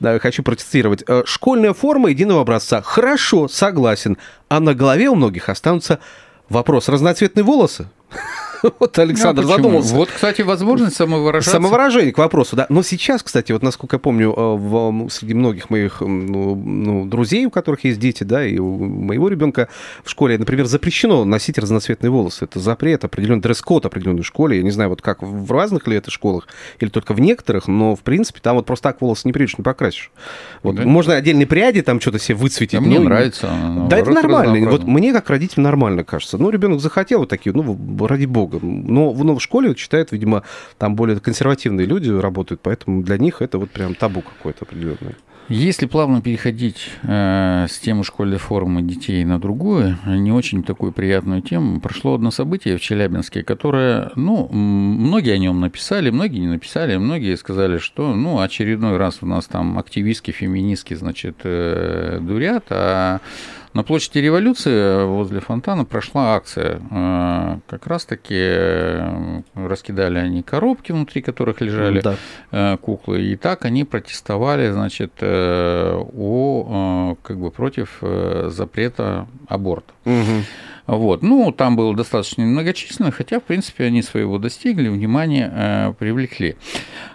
Да, 0.00 0.18
хочу 0.18 0.42
процитировать. 0.42 1.04
«Э, 1.06 1.22
«Школьная 1.26 1.74
форма 1.74 2.10
единого 2.10 2.40
образца. 2.40 2.82
Хорошо, 2.82 3.48
согласен. 3.48 4.16
А 4.48 4.60
на 4.60 4.74
голове 4.74 5.08
у 5.08 5.14
многих 5.14 5.48
останутся 5.48 5.98
вопрос. 6.48 6.88
Разноцветные 6.88 7.44
волосы? 7.44 7.88
Вот 8.78 8.98
Александр 8.98 9.42
ну, 9.42 9.48
задумался. 9.48 9.94
Вот, 9.94 10.10
кстати, 10.10 10.42
возможность 10.42 10.96
самовыражаться. 10.96 11.50
Самовыражение, 11.50 12.12
к 12.12 12.18
вопросу, 12.18 12.56
да. 12.56 12.66
Но 12.68 12.82
сейчас, 12.82 13.22
кстати, 13.22 13.52
вот 13.52 13.62
насколько 13.62 13.96
я 13.96 14.00
помню, 14.00 14.32
э, 14.36 14.56
в, 14.56 15.08
среди 15.10 15.34
многих 15.34 15.70
моих 15.70 16.00
ну, 16.00 16.54
ну, 16.54 17.06
друзей, 17.06 17.46
у 17.46 17.50
которых 17.50 17.84
есть 17.84 17.98
дети, 17.98 18.24
да, 18.24 18.44
и 18.44 18.58
у 18.58 18.78
моего 18.78 19.28
ребенка 19.28 19.68
в 20.04 20.10
школе, 20.10 20.38
например, 20.38 20.66
запрещено 20.66 21.24
носить 21.24 21.58
разноцветные 21.58 22.10
волосы. 22.10 22.44
Это 22.44 22.60
запрет, 22.60 23.04
определенный 23.04 23.42
дресс-код 23.42 23.86
определенной 23.86 24.22
школе. 24.22 24.58
Я 24.58 24.62
не 24.62 24.70
знаю, 24.70 24.90
вот 24.90 25.02
как 25.02 25.22
в 25.22 25.50
разных 25.52 25.86
ли 25.86 25.96
это 25.96 26.10
школах 26.10 26.48
или 26.80 26.88
только 26.88 27.14
в 27.14 27.20
некоторых, 27.20 27.68
но, 27.68 27.96
в 27.96 28.00
принципе, 28.00 28.40
там 28.40 28.56
вот 28.56 28.66
просто 28.66 28.90
так 28.90 29.00
волосы 29.00 29.22
не 29.24 29.32
придешь, 29.32 29.58
не 29.58 29.64
покрасишь. 29.64 30.10
Вот, 30.62 30.76
да? 30.76 30.84
Можно 30.84 31.14
отдельные 31.14 31.46
пряди 31.46 31.82
там 31.82 32.00
что-то 32.00 32.18
себе 32.18 32.36
выцветить. 32.36 32.74
А 32.74 32.80
мне 32.80 32.98
ну, 32.98 33.06
нравится. 33.06 33.50
Да, 33.88 33.98
это 33.98 34.10
нормально. 34.10 34.70
Вот 34.70 34.84
мне, 34.84 35.12
как 35.12 35.28
родитель, 35.30 35.62
нормально 35.62 36.04
кажется. 36.04 36.38
Ну, 36.38 36.50
ребенок 36.50 36.80
захотел 36.80 37.20
вот 37.20 37.28
такие, 37.28 37.54
ну, 37.54 38.06
ради 38.06 38.26
бога 38.26 38.45
много. 38.46 38.58
Но, 38.62 39.12
но 39.12 39.36
в 39.36 39.42
школе 39.42 39.74
читают, 39.74 40.12
видимо, 40.12 40.42
там 40.78 40.96
более 40.96 41.18
консервативные 41.20 41.86
люди 41.86 42.10
работают, 42.10 42.60
поэтому 42.62 43.02
для 43.02 43.18
них 43.18 43.42
это 43.42 43.58
вот 43.58 43.70
прям 43.70 43.94
табу 43.94 44.22
какой-то 44.22 44.64
определенный. 44.64 45.16
Если 45.48 45.86
плавно 45.86 46.20
переходить 46.20 46.90
э, 47.04 47.66
с 47.70 47.78
темы 47.78 48.02
школьной 48.02 48.38
формы 48.38 48.82
детей 48.82 49.24
на 49.24 49.38
другую, 49.38 49.96
не 50.04 50.32
очень 50.32 50.64
такую 50.64 50.90
приятную 50.90 51.40
тему, 51.40 51.80
прошло 51.80 52.14
одно 52.14 52.32
событие 52.32 52.76
в 52.76 52.80
Челябинске, 52.80 53.44
которое, 53.44 54.10
ну, 54.16 54.48
многие 54.48 55.34
о 55.34 55.38
нем 55.38 55.60
написали, 55.60 56.10
многие 56.10 56.40
не 56.40 56.48
написали, 56.48 56.96
многие 56.96 57.36
сказали, 57.36 57.78
что, 57.78 58.12
ну, 58.12 58.40
очередной 58.40 58.96
раз 58.96 59.18
у 59.20 59.26
нас 59.26 59.46
там 59.46 59.78
активистки, 59.78 60.32
феминистки, 60.32 60.94
значит, 60.94 61.36
э, 61.44 62.18
дурят, 62.20 62.64
а 62.70 63.20
на 63.76 63.82
площади 63.82 64.20
революции 64.20 64.72
э, 64.72 65.04
возле 65.04 65.40
фонтана 65.40 65.84
прошла 65.84 66.34
акция. 66.34 66.80
Э, 66.90 67.58
как 67.68 67.86
раз-таки 67.86 68.34
э, 68.34 69.42
раскидали 69.54 70.18
они 70.18 70.42
коробки, 70.42 70.92
внутри 70.92 71.20
которых 71.20 71.60
лежали 71.60 72.00
да. 72.00 72.78
куклы. 72.78 73.20
И 73.20 73.36
так 73.36 73.66
они 73.66 73.84
протестовали, 73.84 74.70
значит, 74.70 75.12
о, 75.22 77.16
как 77.22 77.38
бы 77.38 77.50
против 77.50 78.02
запрета 78.46 79.26
аборта. 79.46 79.92
Угу. 80.06 80.44
Вот. 80.86 81.22
Ну, 81.22 81.50
там 81.50 81.74
было 81.74 81.94
достаточно 81.96 82.44
многочисленно, 82.44 83.10
хотя, 83.10 83.40
в 83.40 83.42
принципе, 83.42 83.84
они 83.84 84.02
своего 84.02 84.38
достигли, 84.38 84.88
внимание 84.88 85.50
э, 85.52 85.92
привлекли. 85.98 86.54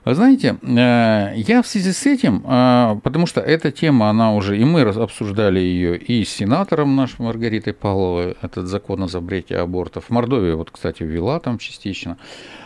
Знаете, 0.05 0.57
э, 0.61 1.33
я 1.37 1.61
в 1.61 1.67
связи 1.67 1.93
с 1.93 2.05
этим, 2.05 2.43
э, 2.45 2.99
потому 3.01 3.27
что 3.27 3.39
эта 3.39 3.71
тема, 3.71 4.09
она 4.09 4.33
уже, 4.33 4.57
и 4.57 4.65
мы 4.65 4.81
обсуждали 4.81 5.59
ее 5.59 5.97
и 5.97 6.25
с 6.25 6.29
сенатором 6.29 6.97
нашим 6.97 7.25
Маргаритой 7.25 7.73
Павловой, 7.73 8.35
этот 8.41 8.67
закон 8.67 9.03
о 9.03 9.07
запрете 9.07 9.55
абортов. 9.57 10.09
Мордовия, 10.09 10.55
вот, 10.55 10.69
кстати, 10.69 11.03
ввела 11.03 11.39
там 11.39 11.57
частично. 11.57 12.17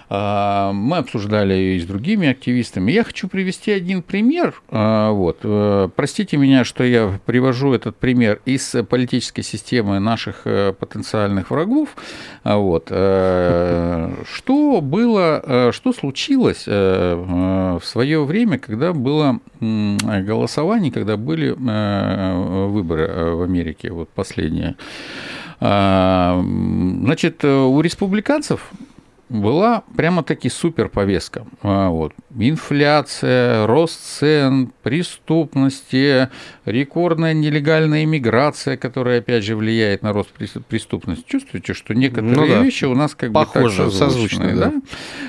А, 0.07 0.71
мы 0.71 0.97
обсуждали 0.97 1.53
ее 1.53 1.77
и 1.77 1.79
с 1.79 1.85
другими 1.85 2.27
активистами. 2.27 2.91
Я 2.91 3.03
хочу 3.03 3.27
привести 3.27 3.71
один 3.71 4.01
пример. 4.01 4.61
А, 4.69 5.11
вот. 5.11 5.39
Э, 5.43 5.89
простите 5.95 6.37
меня, 6.37 6.63
что 6.63 6.83
я 6.83 7.19
привожу 7.25 7.73
этот 7.73 7.95
пример 7.95 8.39
из 8.45 8.75
политической 8.89 9.41
системы 9.41 9.99
наших 9.99 10.41
э, 10.45 10.73
потенциальных 10.73 11.49
врагов. 11.49 11.89
А, 12.43 12.57
вот. 12.57 12.87
Э, 12.89 14.13
что 14.31 14.81
было, 14.81 15.71
что 15.71 15.93
случилось 15.93 16.65
в 16.67 17.81
свое 17.83 18.23
время, 18.23 18.59
когда 18.59 18.93
было 18.93 19.39
голосование, 19.59 20.91
когда 20.91 21.17
были 21.17 21.51
выборы 21.51 23.35
в 23.35 23.41
Америке, 23.43 23.91
вот 23.91 24.09
последние. 24.09 24.75
Значит, 25.59 27.43
у 27.43 27.81
республиканцев 27.81 28.71
была 29.41 29.83
прямо-таки 29.95 30.49
супер 30.49 30.89
повестка. 30.89 31.45
А, 31.61 31.89
вот. 31.89 32.13
Инфляция, 32.37 33.65
рост 33.67 33.99
цен, 33.99 34.71
преступности, 34.83 36.29
рекордная 36.65 37.33
нелегальная 37.33 38.03
иммиграция, 38.03 38.77
которая, 38.77 39.19
опять 39.19 39.43
же, 39.43 39.55
влияет 39.55 40.03
на 40.03 40.13
рост 40.13 40.29
преступности. 40.67 41.23
Чувствуете, 41.27 41.73
что 41.73 41.93
некоторые 41.93 42.35
ну, 42.35 42.47
да. 42.47 42.61
вещи 42.61 42.85
у 42.85 42.95
нас 42.95 43.15
как 43.15 43.31
Похоже, 43.31 43.83
бы 43.83 43.89
так 43.89 43.97
созвучные, 43.97 44.55
да? 44.55 44.71
да? 44.71 44.81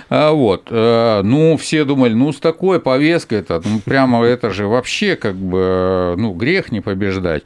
А, 0.08 0.32
вот. 0.32 0.68
А, 0.70 1.22
ну, 1.22 1.56
все 1.56 1.84
думали, 1.84 2.14
ну, 2.14 2.32
с 2.32 2.40
такой 2.40 2.80
повесткой 2.80 3.38
это, 3.38 3.62
ну, 3.64 3.80
прямо 3.80 4.24
это 4.24 4.50
же 4.50 4.66
вообще 4.66 5.16
как 5.16 5.36
бы, 5.36 6.14
ну, 6.16 6.32
грех 6.32 6.72
не 6.72 6.80
побеждать. 6.80 7.44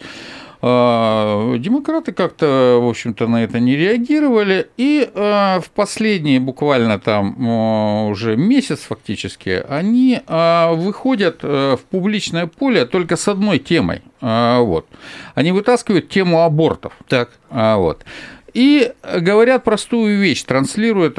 А, 0.62 1.56
демократы 1.56 2.12
как-то, 2.12 2.78
в 2.82 2.88
общем-то, 2.88 3.26
на 3.26 3.44
это 3.44 3.60
не 3.60 3.76
реагировали, 3.76 4.68
и 4.76 5.08
а, 5.14 5.60
в 5.60 5.70
последние 5.70 6.38
буквально 6.38 6.98
там 6.98 7.34
а, 7.38 8.06
уже 8.08 8.36
месяц 8.36 8.80
фактически 8.80 9.64
они 9.68 10.20
выходят 10.26 11.42
в 11.42 11.80
публичное 11.90 12.46
поле 12.46 12.84
только 12.84 13.16
с 13.16 13.26
одной 13.28 13.58
темой. 13.58 14.02
Вот. 14.20 14.86
Они 15.34 15.52
вытаскивают 15.52 16.08
тему 16.08 16.42
абортов. 16.42 16.92
Так. 17.08 17.30
Вот. 17.50 18.04
И 18.52 18.92
говорят 19.02 19.64
простую 19.64 20.18
вещь, 20.18 20.42
транслируют 20.42 21.18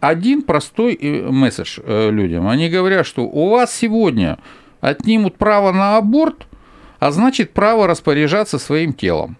один 0.00 0.42
простой 0.42 0.94
э, 0.94 1.30
месседж 1.30 1.80
э, 1.82 2.10
людям. 2.10 2.46
Они 2.48 2.68
говорят, 2.68 3.06
что 3.06 3.22
у 3.22 3.48
вас 3.48 3.74
сегодня 3.74 4.38
отнимут 4.80 5.36
право 5.36 5.72
на 5.72 5.96
аборт– 5.96 6.46
а 6.98 7.10
значит 7.10 7.52
право 7.52 7.86
распоряжаться 7.86 8.58
своим 8.58 8.92
телом. 8.92 9.36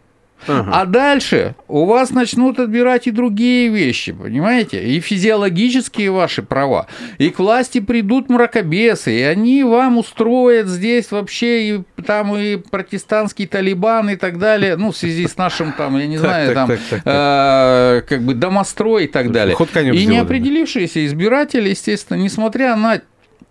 Ага. 0.47 0.71
А 0.73 0.85
дальше 0.85 1.55
у 1.67 1.87
вас 1.87 2.11
начнут 2.11 2.61
отбирать 2.61 3.07
и 3.07 3.11
другие 3.11 3.69
вещи, 3.69 4.13
понимаете? 4.13 4.85
И 4.85 5.01
физиологические 5.01 6.11
ваши 6.11 6.43
права. 6.43 6.87
И 7.19 7.31
к 7.31 7.39
власти 7.39 7.81
придут 7.81 8.29
мракобесы, 8.29 9.19
и 9.19 9.23
они 9.23 9.65
вам 9.65 9.99
устроят 9.99 10.69
здесь 10.69 11.11
вообще 11.11 11.71
и 11.71 11.83
там 12.07 12.37
и 12.37 12.57
протестантский 12.57 13.47
талибан 13.47 14.11
и 14.11 14.17
так 14.17 14.39
далее, 14.39 14.77
ну, 14.77 14.93
в 14.93 14.97
связи 14.97 15.27
с 15.27 15.37
нашим 15.37 15.73
там, 15.73 15.99
я 15.99 16.07
не 16.07 16.19
знаю, 16.19 16.55
там, 16.55 16.71
э, 16.71 18.03
как 18.09 18.23
бы 18.23 18.35
домострой 18.35 19.05
и 19.05 19.09
так 19.09 19.33
далее. 19.33 19.57
И 19.93 20.07
неопределившиеся 20.07 21.05
избиратели, 21.07 21.71
естественно, 21.71 22.19
несмотря 22.19 22.77
на 22.77 23.01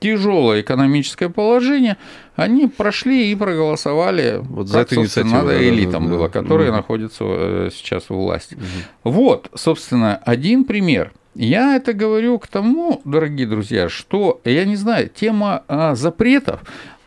тяжелое 0.05 0.61
экономическое 0.61 1.29
положение, 1.29 1.97
они 2.35 2.67
прошли 2.67 3.31
и 3.31 3.35
проголосовали, 3.35 4.37
вот 4.41 4.67
за 4.67 4.81
эту 4.81 4.95
инициативу, 4.95 5.35
надо 5.35 5.67
элитам 5.67 6.05
да, 6.05 6.09
было, 6.11 6.27
которые 6.27 6.69
угу. 6.69 6.77
находятся 6.77 7.23
э, 7.27 7.69
сейчас 7.73 8.11
у 8.11 8.15
власти. 8.15 8.53
Угу. 8.53 9.11
Вот, 9.11 9.49
собственно, 9.55 10.17
один 10.17 10.65
пример. 10.65 11.11
Я 11.33 11.75
это 11.75 11.93
говорю 11.93 12.37
к 12.37 12.47
тому, 12.47 13.01
дорогие 13.03 13.47
друзья, 13.47 13.89
что, 13.89 14.41
я 14.45 14.63
не 14.63 14.75
знаю, 14.75 15.09
тема 15.09 15.63
а, 15.67 15.95
запретов, 15.95 16.61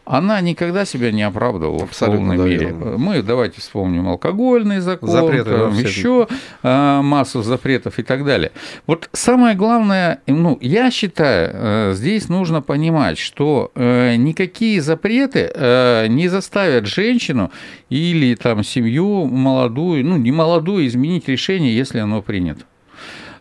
она 0.08 0.40
никогда 0.40 0.84
себя 0.84 1.12
не 1.12 1.22
оправдывала 1.22 1.84
Абсолютно, 1.84 2.34
в 2.34 2.36
полной 2.36 2.50
мере. 2.50 2.72
Мы 2.72 3.22
давайте 3.22 3.60
вспомним 3.60 4.08
алкогольный 4.08 4.80
закон, 4.80 5.10
Запреты, 5.10 5.50
там, 5.50 5.74
еще 5.74 6.26
а, 6.62 7.02
массу 7.02 7.42
запретов 7.42 7.98
и 7.98 8.02
так 8.02 8.24
далее. 8.24 8.52
Вот 8.86 9.10
самое 9.12 9.54
главное, 9.54 10.20
ну, 10.26 10.56
я 10.62 10.90
считаю, 10.90 11.50
э, 11.52 11.92
здесь 11.94 12.28
нужно 12.28 12.62
понимать, 12.62 13.18
что 13.18 13.70
э, 13.74 14.16
никакие 14.16 14.80
запреты 14.80 15.50
э, 15.54 16.06
не 16.08 16.28
заставят 16.28 16.86
женщину 16.86 17.50
или 17.90 18.34
там 18.34 18.64
семью 18.64 19.26
молодую, 19.26 20.06
ну, 20.06 20.16
не 20.16 20.32
молодую 20.32 20.86
изменить 20.86 21.28
решение, 21.28 21.76
если 21.76 21.98
оно 21.98 22.22
принято. 22.22 22.64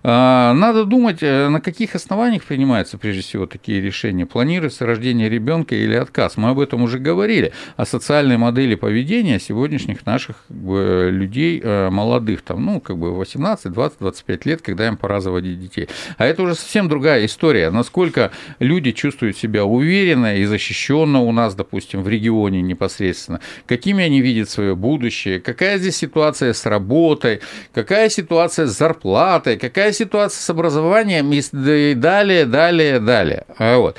А, 0.03 0.53
надо 0.53 0.85
думать, 0.85 1.19
э, 1.21 1.49
на 1.49 1.61
каких 1.61 1.95
основаниях 1.95 2.43
принимаются 2.43 2.97
прежде 2.97 3.21
всего 3.21 3.45
такие 3.45 3.81
решения. 3.81 4.25
Планируется 4.25 4.85
рождение 4.85 5.29
ребенка 5.29 5.75
или 5.75 5.95
отказ. 5.95 6.37
Мы 6.37 6.49
об 6.49 6.59
этом 6.59 6.83
уже 6.83 6.99
говорили. 6.99 7.53
О 7.75 7.85
социальной 7.85 8.37
модели 8.37 8.75
поведения 8.75 9.39
сегодняшних 9.39 10.05
наших 10.05 10.37
как 10.47 10.57
бы, 10.57 11.09
людей 11.11 11.59
э, 11.63 11.89
молодых, 11.89 12.41
там, 12.41 12.65
ну, 12.65 12.79
как 12.79 12.97
бы 12.97 13.15
18, 13.15 13.71
20, 13.71 13.99
25 13.99 14.45
лет, 14.45 14.61
когда 14.61 14.87
им 14.87 14.97
пора 14.97 15.19
заводить 15.19 15.59
детей. 15.59 15.89
А 16.17 16.25
это 16.25 16.43
уже 16.43 16.55
совсем 16.55 16.87
другая 16.87 17.25
история. 17.25 17.69
Насколько 17.69 18.31
люди 18.59 18.91
чувствуют 18.91 19.37
себя 19.37 19.65
уверенно 19.65 20.37
и 20.37 20.45
защищенно 20.45 21.21
у 21.21 21.31
нас, 21.31 21.55
допустим, 21.55 22.03
в 22.03 22.07
регионе 22.07 22.61
непосредственно, 22.61 23.39
какими 23.65 24.03
они 24.03 24.21
видят 24.21 24.49
свое 24.49 24.75
будущее, 24.75 25.39
какая 25.39 25.77
здесь 25.77 25.97
ситуация 25.97 26.53
с 26.53 26.65
работой, 26.65 27.41
какая 27.73 28.09
ситуация 28.09 28.67
с 28.67 28.77
зарплатой, 28.77 29.57
какая 29.57 29.86
ситуация 29.91 30.41
с 30.41 30.49
образованием 30.49 31.31
и 31.31 31.93
далее, 31.93 32.45
далее, 32.45 32.99
далее. 32.99 33.45
А 33.57 33.77
вот. 33.77 33.97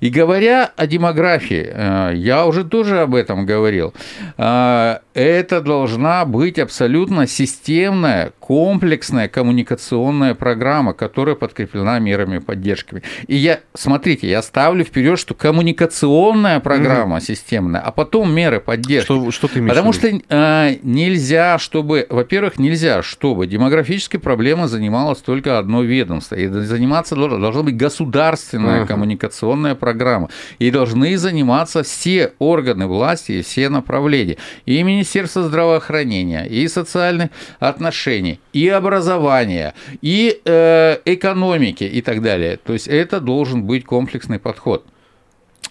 И 0.00 0.10
говоря 0.10 0.70
о 0.76 0.86
демографии, 0.86 1.68
э, 1.68 2.12
я 2.14 2.46
уже 2.46 2.64
тоже 2.64 3.00
об 3.00 3.14
этом 3.14 3.46
говорил, 3.46 3.92
э, 4.36 4.98
это 5.14 5.60
должна 5.60 6.24
быть 6.24 6.58
абсолютно 6.58 7.26
системная, 7.26 8.32
комплексная 8.38 9.28
коммуникационная 9.28 10.34
программа, 10.34 10.94
которая 10.94 11.34
подкреплена 11.34 11.98
мерами 11.98 12.38
поддержки. 12.38 13.02
И 13.26 13.34
я, 13.34 13.60
смотрите, 13.74 14.28
я 14.28 14.40
ставлю 14.42 14.84
вперед, 14.84 15.18
что 15.18 15.34
коммуникационная 15.34 16.60
программа 16.60 17.16
угу. 17.16 17.24
системная, 17.24 17.80
а 17.80 17.90
потом 17.90 18.32
меры 18.32 18.60
поддержки. 18.60 19.06
Что, 19.06 19.30
что 19.32 19.48
ты 19.48 19.58
имеешь 19.58 19.70
Потому 19.70 19.92
что 19.92 20.08
э, 20.08 20.76
нельзя, 20.82 21.58
чтобы, 21.58 22.06
во-первых, 22.08 22.58
нельзя, 22.58 23.02
чтобы 23.02 23.48
демографической 23.48 24.20
проблемой 24.20 24.68
занималось 24.68 25.18
только 25.28 25.58
одно 25.58 25.82
ведомство. 25.82 26.36
И 26.36 26.48
заниматься 26.48 27.14
должна, 27.14 27.36
быть 27.62 27.76
государственная 27.76 28.80
угу. 28.80 28.88
коммуникационная 28.88 29.74
программа. 29.74 30.30
И 30.58 30.70
должны 30.70 31.18
заниматься 31.18 31.82
все 31.82 32.32
органы 32.38 32.86
власти 32.86 33.32
и 33.32 33.42
все 33.42 33.68
направления. 33.68 34.38
И 34.64 34.82
Министерство 34.82 35.42
здравоохранения, 35.42 36.46
и 36.46 36.66
социальных 36.66 37.28
отношений, 37.60 38.40
и 38.54 38.68
образования, 38.68 39.74
и 40.00 40.40
э, 40.46 40.96
экономики 41.04 41.84
и 41.84 42.00
так 42.00 42.22
далее. 42.22 42.56
То 42.56 42.72
есть 42.72 42.88
это 42.88 43.20
должен 43.20 43.64
быть 43.64 43.84
комплексный 43.84 44.38
подход 44.38 44.86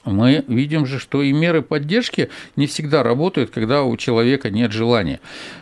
мы 0.08 0.44
видим 0.48 0.86
же, 0.86 1.00
что 1.00 1.22
и 1.22 1.32
меры 1.32 1.62
поддержки 1.62 2.30
не 2.56 2.68
всегда 2.68 3.04
работают, 3.04 3.52
когда 3.52 3.84
у 3.84 3.96
человека 3.98 4.50
нет 4.50 4.72
желания. 4.72 5.20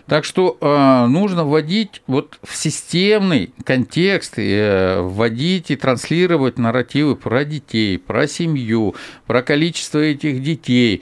Так 0.07 0.23
что 0.23 0.57
э, 0.61 1.07
нужно 1.07 1.45
вводить 1.45 2.03
вот 2.05 2.37
в 2.43 2.55
системный 2.55 3.51
контекст, 3.63 4.35
э, 4.37 5.01
вводить 5.01 5.71
и 5.71 5.75
транслировать 5.75 6.59
нарративы 6.59 7.15
про 7.15 7.43
детей, 7.43 7.97
про 7.97 8.27
семью, 8.27 8.95
про 9.25 9.41
количество 9.41 9.99
этих 9.99 10.43
детей. 10.43 11.01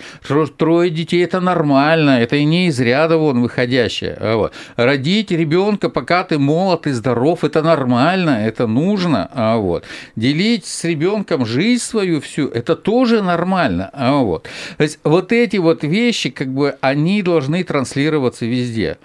Трое 0.58 0.90
детей– 0.90 1.24
это 1.26 1.42
нормально, 1.42 2.22
это 2.22 2.38
и 2.38 2.46
не 2.46 2.68
из 2.68 2.80
ряда 2.80 3.18
вон 3.18 3.42
выходящее. 3.42 4.18
А 4.20 4.38
вот. 4.38 4.54
Родить 4.78 5.32
ребенка, 5.32 5.90
пока 5.90 6.24
ты 6.24 6.40
молод 6.40 6.88
и 6.88 6.92
здоров– 6.92 7.40
это 7.44 7.62
нормально, 7.62 8.46
это 8.46 8.68
нужно. 8.68 9.30
А 9.34 9.58
вот. 9.58 9.84
Делить 10.16 10.66
с 10.66 10.86
ребенком 10.86 11.46
жизнь 11.46 11.84
свою 11.84 12.22
всю– 12.22 12.48
это 12.54 12.78
тоже 12.78 13.22
нормально 13.22 13.33
нормально. 13.34 13.90
А 13.94 14.14
вот. 14.14 14.48
То 14.78 14.84
есть 14.84 15.00
вот 15.04 15.32
эти 15.32 15.58
вот 15.58 15.84
вещи, 15.84 16.30
как 16.30 16.50
бы, 16.50 16.78
они 16.82 17.22
должны 17.22 17.64
транслироваться 17.64 18.46
везде. 18.46 18.98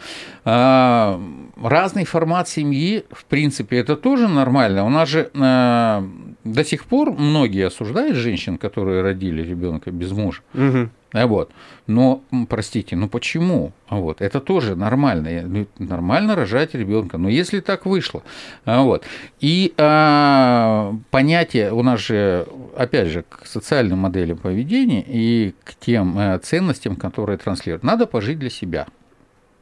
А, 0.44 1.20
разный 1.62 2.04
формат 2.04 2.48
семьи, 2.48 3.04
в 3.10 3.24
принципе, 3.24 3.78
это 3.78 3.96
тоже 3.96 4.28
нормально. 4.28 4.84
У 4.84 4.90
нас 4.90 5.08
же 5.08 5.30
а, 5.34 6.04
до 6.44 6.64
сих 6.64 6.84
пор 6.84 7.12
многие 7.12 7.66
осуждают 7.66 8.16
женщин, 8.16 8.58
которые 8.58 9.02
родили 9.02 9.42
ребенка 9.42 9.90
без 9.90 10.12
мужа. 10.12 10.42
Угу. 10.54 10.88
Вот. 11.12 11.50
Но, 11.86 12.22
простите, 12.48 12.94
ну 12.94 13.08
почему? 13.08 13.72
Вот. 13.88 14.20
Это 14.20 14.40
тоже 14.40 14.76
нормально. 14.76 15.42
Ну, 15.42 15.66
нормально 15.78 16.34
рожать 16.34 16.74
ребенка. 16.74 17.16
Но 17.18 17.28
если 17.28 17.60
так 17.60 17.86
вышло. 17.86 18.22
Вот. 18.66 19.04
И 19.40 19.72
а, 19.78 20.94
понятие 21.10 21.72
у 21.72 21.82
нас 21.82 22.00
же, 22.00 22.46
опять 22.76 23.08
же, 23.08 23.24
к 23.28 23.46
социальным 23.46 24.00
моделям 24.00 24.36
поведения 24.36 25.04
и 25.06 25.54
к 25.64 25.74
тем 25.76 26.14
а, 26.16 26.38
ценностям, 26.38 26.96
которые 26.96 27.38
транслируют, 27.38 27.82
надо 27.82 28.06
пожить 28.06 28.38
для 28.38 28.50
себя. 28.50 28.86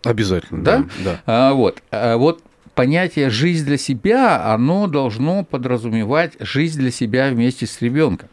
Обязательно. 0.04 0.62
Да? 0.64 0.78
да. 0.78 0.84
да. 1.04 1.20
А, 1.26 1.52
вот. 1.52 1.82
А, 1.90 2.16
вот 2.16 2.42
понятие 2.76 3.30
жизнь 3.30 3.64
для 3.64 3.78
себя, 3.78 4.52
оно 4.52 4.86
должно 4.86 5.42
подразумевать 5.42 6.34
жизнь 6.38 6.78
для 6.78 6.92
себя 6.92 7.30
вместе 7.30 7.66
с 7.66 7.82
ребенком. 7.82 8.28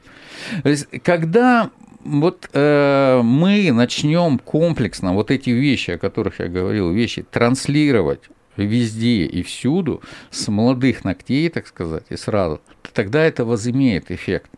Когда 1.03 1.71
вот 2.03 2.49
э, 2.53 3.21
мы 3.23 3.71
начнем 3.71 4.38
комплексно 4.38 5.13
вот 5.13 5.32
эти 5.32 5.49
вещи, 5.49 5.91
о 5.91 5.97
которых 5.97 6.39
я 6.39 6.49
говорил, 6.49 6.91
вещи 6.91 7.23
транслировать 7.23 8.19
везде 8.58 9.25
и 9.25 9.41
всюду, 9.41 10.01
с 10.29 10.47
молодых 10.49 11.06
ногтей, 11.06 11.49
так 11.49 11.65
сказать, 11.65 12.03
и 12.10 12.17
сразу, 12.17 12.62
тогда 12.93 13.23
это 13.23 13.45
возымеет 13.45 14.12
эффект. 14.12 14.51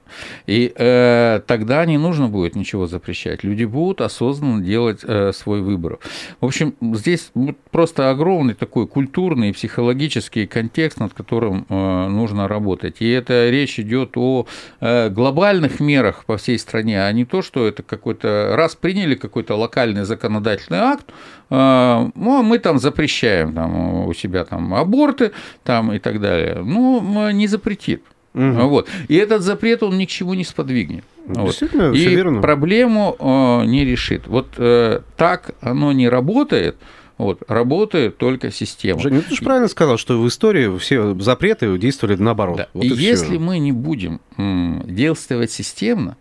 И 0.47 0.71
э, 0.75 1.41
тогда 1.47 1.85
не 1.85 1.97
нужно 1.97 2.27
будет 2.27 2.55
ничего 2.55 2.87
запрещать. 2.87 3.43
Люди 3.43 3.65
будут 3.65 4.01
осознанно 4.01 4.63
делать 4.63 5.01
э, 5.03 5.31
свой 5.33 5.61
выбор. 5.61 5.99
В 6.41 6.45
общем, 6.45 6.75
здесь 6.81 7.31
просто 7.71 8.09
огромный 8.09 8.53
такой 8.53 8.87
культурный 8.87 9.49
и 9.49 9.53
психологический 9.53 10.47
контекст, 10.47 10.99
над 10.99 11.13
которым 11.13 11.65
э, 11.69 12.07
нужно 12.07 12.47
работать. 12.47 12.97
И 12.99 13.09
это 13.09 13.49
речь 13.49 13.79
идет 13.79 14.17
о 14.17 14.45
э, 14.79 15.09
глобальных 15.09 15.79
мерах 15.79 16.25
по 16.25 16.37
всей 16.37 16.59
стране, 16.59 17.03
а 17.03 17.11
не 17.11 17.25
то, 17.25 17.41
что 17.41 17.67
это 17.67 17.83
какой-то 17.83 18.53
раз 18.55 18.75
приняли 18.75 19.15
какой-то 19.15 19.55
локальный 19.55 20.05
законодательный 20.05 20.79
акт, 20.79 21.05
э, 21.49 22.09
ну, 22.15 22.43
мы 22.43 22.59
там 22.59 22.79
запрещаем 22.79 23.53
там, 23.53 24.05
у 24.07 24.13
себя 24.13 24.45
там 24.45 24.73
аборты 24.73 25.31
там, 25.63 25.91
и 25.93 25.99
так 25.99 26.19
далее. 26.21 26.61
Ну, 26.63 27.29
не 27.31 27.47
запретит. 27.47 28.03
Угу. 28.35 28.67
Вот. 28.67 28.89
И 29.07 29.15
этот 29.15 29.41
запрет, 29.41 29.81
он 29.81 29.97
ни 29.97 30.05
к 30.05 30.09
чему 30.09 30.33
не 30.33 30.43
сподвигнет. 30.43 31.05
Действительно, 31.25 31.89
вот. 31.89 31.97
И 31.97 32.07
верно. 32.07 32.41
проблему 32.41 33.15
э, 33.17 33.65
не 33.65 33.85
решит. 33.85 34.27
Вот 34.27 34.47
э, 34.57 34.99
так 35.15 35.51
оно 35.61 35.91
не 35.93 36.09
работает. 36.09 36.75
Вот, 37.17 37.43
работает 37.47 38.17
только 38.17 38.51
система. 38.51 38.99
Женя, 38.99 39.15
ну 39.15 39.21
ты 39.21 39.35
же 39.35 39.41
правильно 39.41 39.69
сказал, 39.69 39.97
что 39.97 40.21
в 40.21 40.27
истории 40.27 40.77
все 40.79 41.17
запреты 41.17 41.77
действовали 41.77 42.17
наоборот. 42.17 42.57
Да. 42.57 42.67
Вот 42.73 42.83
и, 42.83 42.87
и 42.89 42.93
если 42.93 43.37
мы 43.37 43.57
не 43.59 43.71
будем 43.71 44.19
действовать 44.37 45.49
системно, 45.49 46.17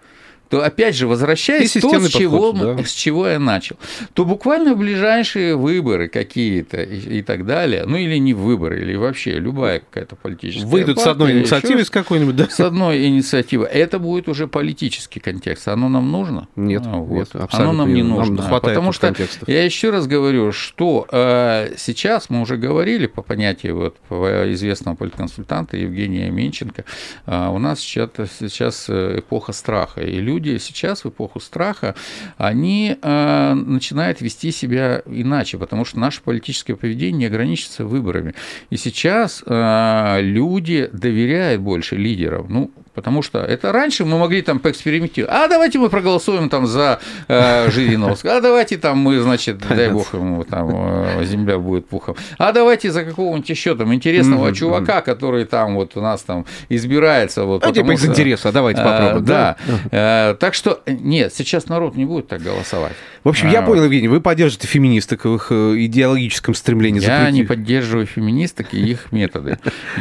то 0.48 0.62
опять 0.62 0.94
же, 0.94 1.06
возвращаясь 1.06 1.72
то, 1.72 2.00
с 2.00 2.08
чего, 2.10 2.52
подход, 2.52 2.76
да. 2.76 2.84
с 2.84 2.92
чего 2.92 3.28
я 3.28 3.38
начал, 3.38 3.76
то 4.12 4.24
буквально 4.24 4.74
ближайшие 4.74 5.56
выборы 5.56 6.08
какие-то 6.08 6.82
и, 6.82 7.18
и 7.18 7.22
так 7.22 7.46
далее, 7.46 7.84
ну 7.86 7.96
или 7.96 8.18
не 8.18 8.34
выборы, 8.34 8.80
или 8.82 8.94
вообще 8.94 9.32
любая 9.32 9.80
какая-то 9.80 10.16
политическая 10.16 10.66
Выйдут 10.66 10.96
партия, 10.96 11.10
с 11.10 11.12
одной 11.12 11.32
инициативой 11.32 11.84
с 11.84 11.90
какой-нибудь, 11.90 12.36
да? 12.36 12.48
С 12.48 12.60
одной 12.60 13.06
инициативой. 13.06 13.68
Это 13.68 13.98
будет 13.98 14.28
уже 14.28 14.46
политический 14.46 15.20
контекст. 15.20 15.68
Оно 15.68 15.88
нам 15.88 16.10
нужно? 16.12 16.48
Нет, 16.56 16.82
а, 16.86 16.96
вот. 16.96 17.14
нет 17.14 17.28
абсолютно. 17.34 17.58
Оно 17.58 17.72
нам 17.72 17.94
не 17.94 18.02
нужно. 18.02 18.36
Нам 18.36 18.46
хватает 18.46 18.76
потому 18.76 18.92
что 18.92 19.08
контекстов. 19.08 19.48
я 19.48 19.64
еще 19.64 19.90
раз 19.90 20.06
говорю, 20.06 20.52
что 20.52 21.06
э, 21.10 21.74
сейчас 21.76 22.30
мы 22.30 22.40
уже 22.40 22.56
говорили 22.56 23.06
по 23.06 23.22
понятию 23.22 23.76
вот, 23.76 23.96
известного 24.10 24.94
политконсультанта 24.94 25.76
Евгения 25.76 26.30
Менченко, 26.30 26.84
э, 27.26 27.48
у 27.48 27.58
нас 27.58 27.80
сейчас, 27.80 28.10
сейчас 28.38 28.88
эпоха 28.88 29.52
страха, 29.52 30.02
и 30.02 30.20
люди 30.20 30.33
люди 30.34 30.58
сейчас 30.58 31.04
в 31.04 31.08
эпоху 31.08 31.40
страха, 31.40 31.94
они 32.36 32.96
э, 33.00 33.54
начинают 33.54 34.20
вести 34.20 34.50
себя 34.50 35.02
иначе, 35.06 35.58
потому 35.58 35.84
что 35.84 35.98
наше 35.98 36.22
политическое 36.22 36.74
поведение 36.74 37.18
не 37.18 37.26
ограничится 37.26 37.84
выборами. 37.84 38.34
И 38.70 38.76
сейчас 38.76 39.42
э, 39.46 40.18
люди 40.20 40.90
доверяют 40.92 41.62
больше 41.62 41.96
лидерам. 41.96 42.46
Ну, 42.48 42.70
Потому 42.94 43.22
что 43.22 43.40
это 43.40 43.72
раньше 43.72 44.04
мы 44.04 44.18
могли 44.18 44.42
там 44.42 44.60
поэкспериментировать. 44.60 45.34
А 45.34 45.48
давайте 45.48 45.78
мы 45.78 45.88
проголосуем 45.88 46.48
там 46.48 46.66
за 46.66 47.00
э, 47.28 47.70
Жириновского. 47.70 48.36
А 48.36 48.40
давайте 48.40 48.78
там 48.78 48.98
мы, 48.98 49.18
значит, 49.20 49.58
дай 49.58 49.90
бог 49.90 50.14
ему 50.14 50.44
там 50.44 50.70
э, 50.72 51.24
земля 51.24 51.58
будет 51.58 51.88
пухом. 51.88 52.16
А 52.38 52.52
давайте 52.52 52.92
за 52.92 53.04
какого-нибудь 53.04 53.48
еще 53.48 53.74
там 53.74 53.92
интересного 53.92 54.48
mm-hmm. 54.48 54.54
чувака, 54.54 55.00
который 55.00 55.44
там 55.44 55.74
вот 55.74 55.96
у 55.96 56.00
нас 56.00 56.22
там 56.22 56.46
избирается. 56.68 57.44
Вот, 57.44 57.64
а 57.64 57.72
типа 57.72 57.92
из 57.92 58.04
интереса, 58.04 58.52
давайте 58.52 58.80
э, 58.80 58.84
попробуем. 58.84 59.24
Да. 59.24 59.56
да. 59.90 60.30
Э, 60.30 60.34
так 60.38 60.54
что 60.54 60.80
нет, 60.86 61.34
сейчас 61.34 61.68
народ 61.68 61.96
не 61.96 62.04
будет 62.04 62.28
так 62.28 62.42
голосовать. 62.42 62.92
В 63.24 63.28
общем, 63.30 63.48
я 63.48 63.60
а, 63.60 63.62
понял, 63.62 63.84
Евгений, 63.84 64.08
вы 64.08 64.20
поддерживаете 64.20 64.68
феминисток 64.68 65.24
в 65.24 65.34
их 65.34 65.46
э, 65.50 65.74
идеологическом 65.86 66.54
стремлении 66.54 67.00
Я 67.00 67.18
запретить. 67.20 67.34
не 67.34 67.44
поддерживаю 67.44 68.06
феминисток 68.06 68.74
и 68.74 68.78
их 68.78 69.12
методы. 69.12 69.58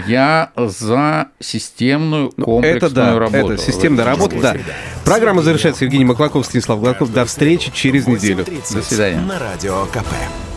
Я 0.07 0.51
за 0.57 1.29
системную 1.39 2.31
комплексную 2.31 2.75
это 2.75 2.89
да, 2.89 3.17
работу. 3.17 3.53
Это 3.53 3.63
системная 3.63 4.03
работа, 4.03 4.39
да. 4.41 4.57
Программа 5.05 5.41
завершается. 5.41 5.85
Евгений 5.85 6.05
Маклаков, 6.05 6.45
Станислав 6.45 6.81
Гладков. 6.81 7.13
До 7.13 7.23
встречи 7.23 7.71
через 7.73 8.07
неделю. 8.07 8.45
До 8.73 8.81
свидания. 8.81 9.21
На 9.21 9.39
радио 9.39 9.85
КП. 9.85 10.52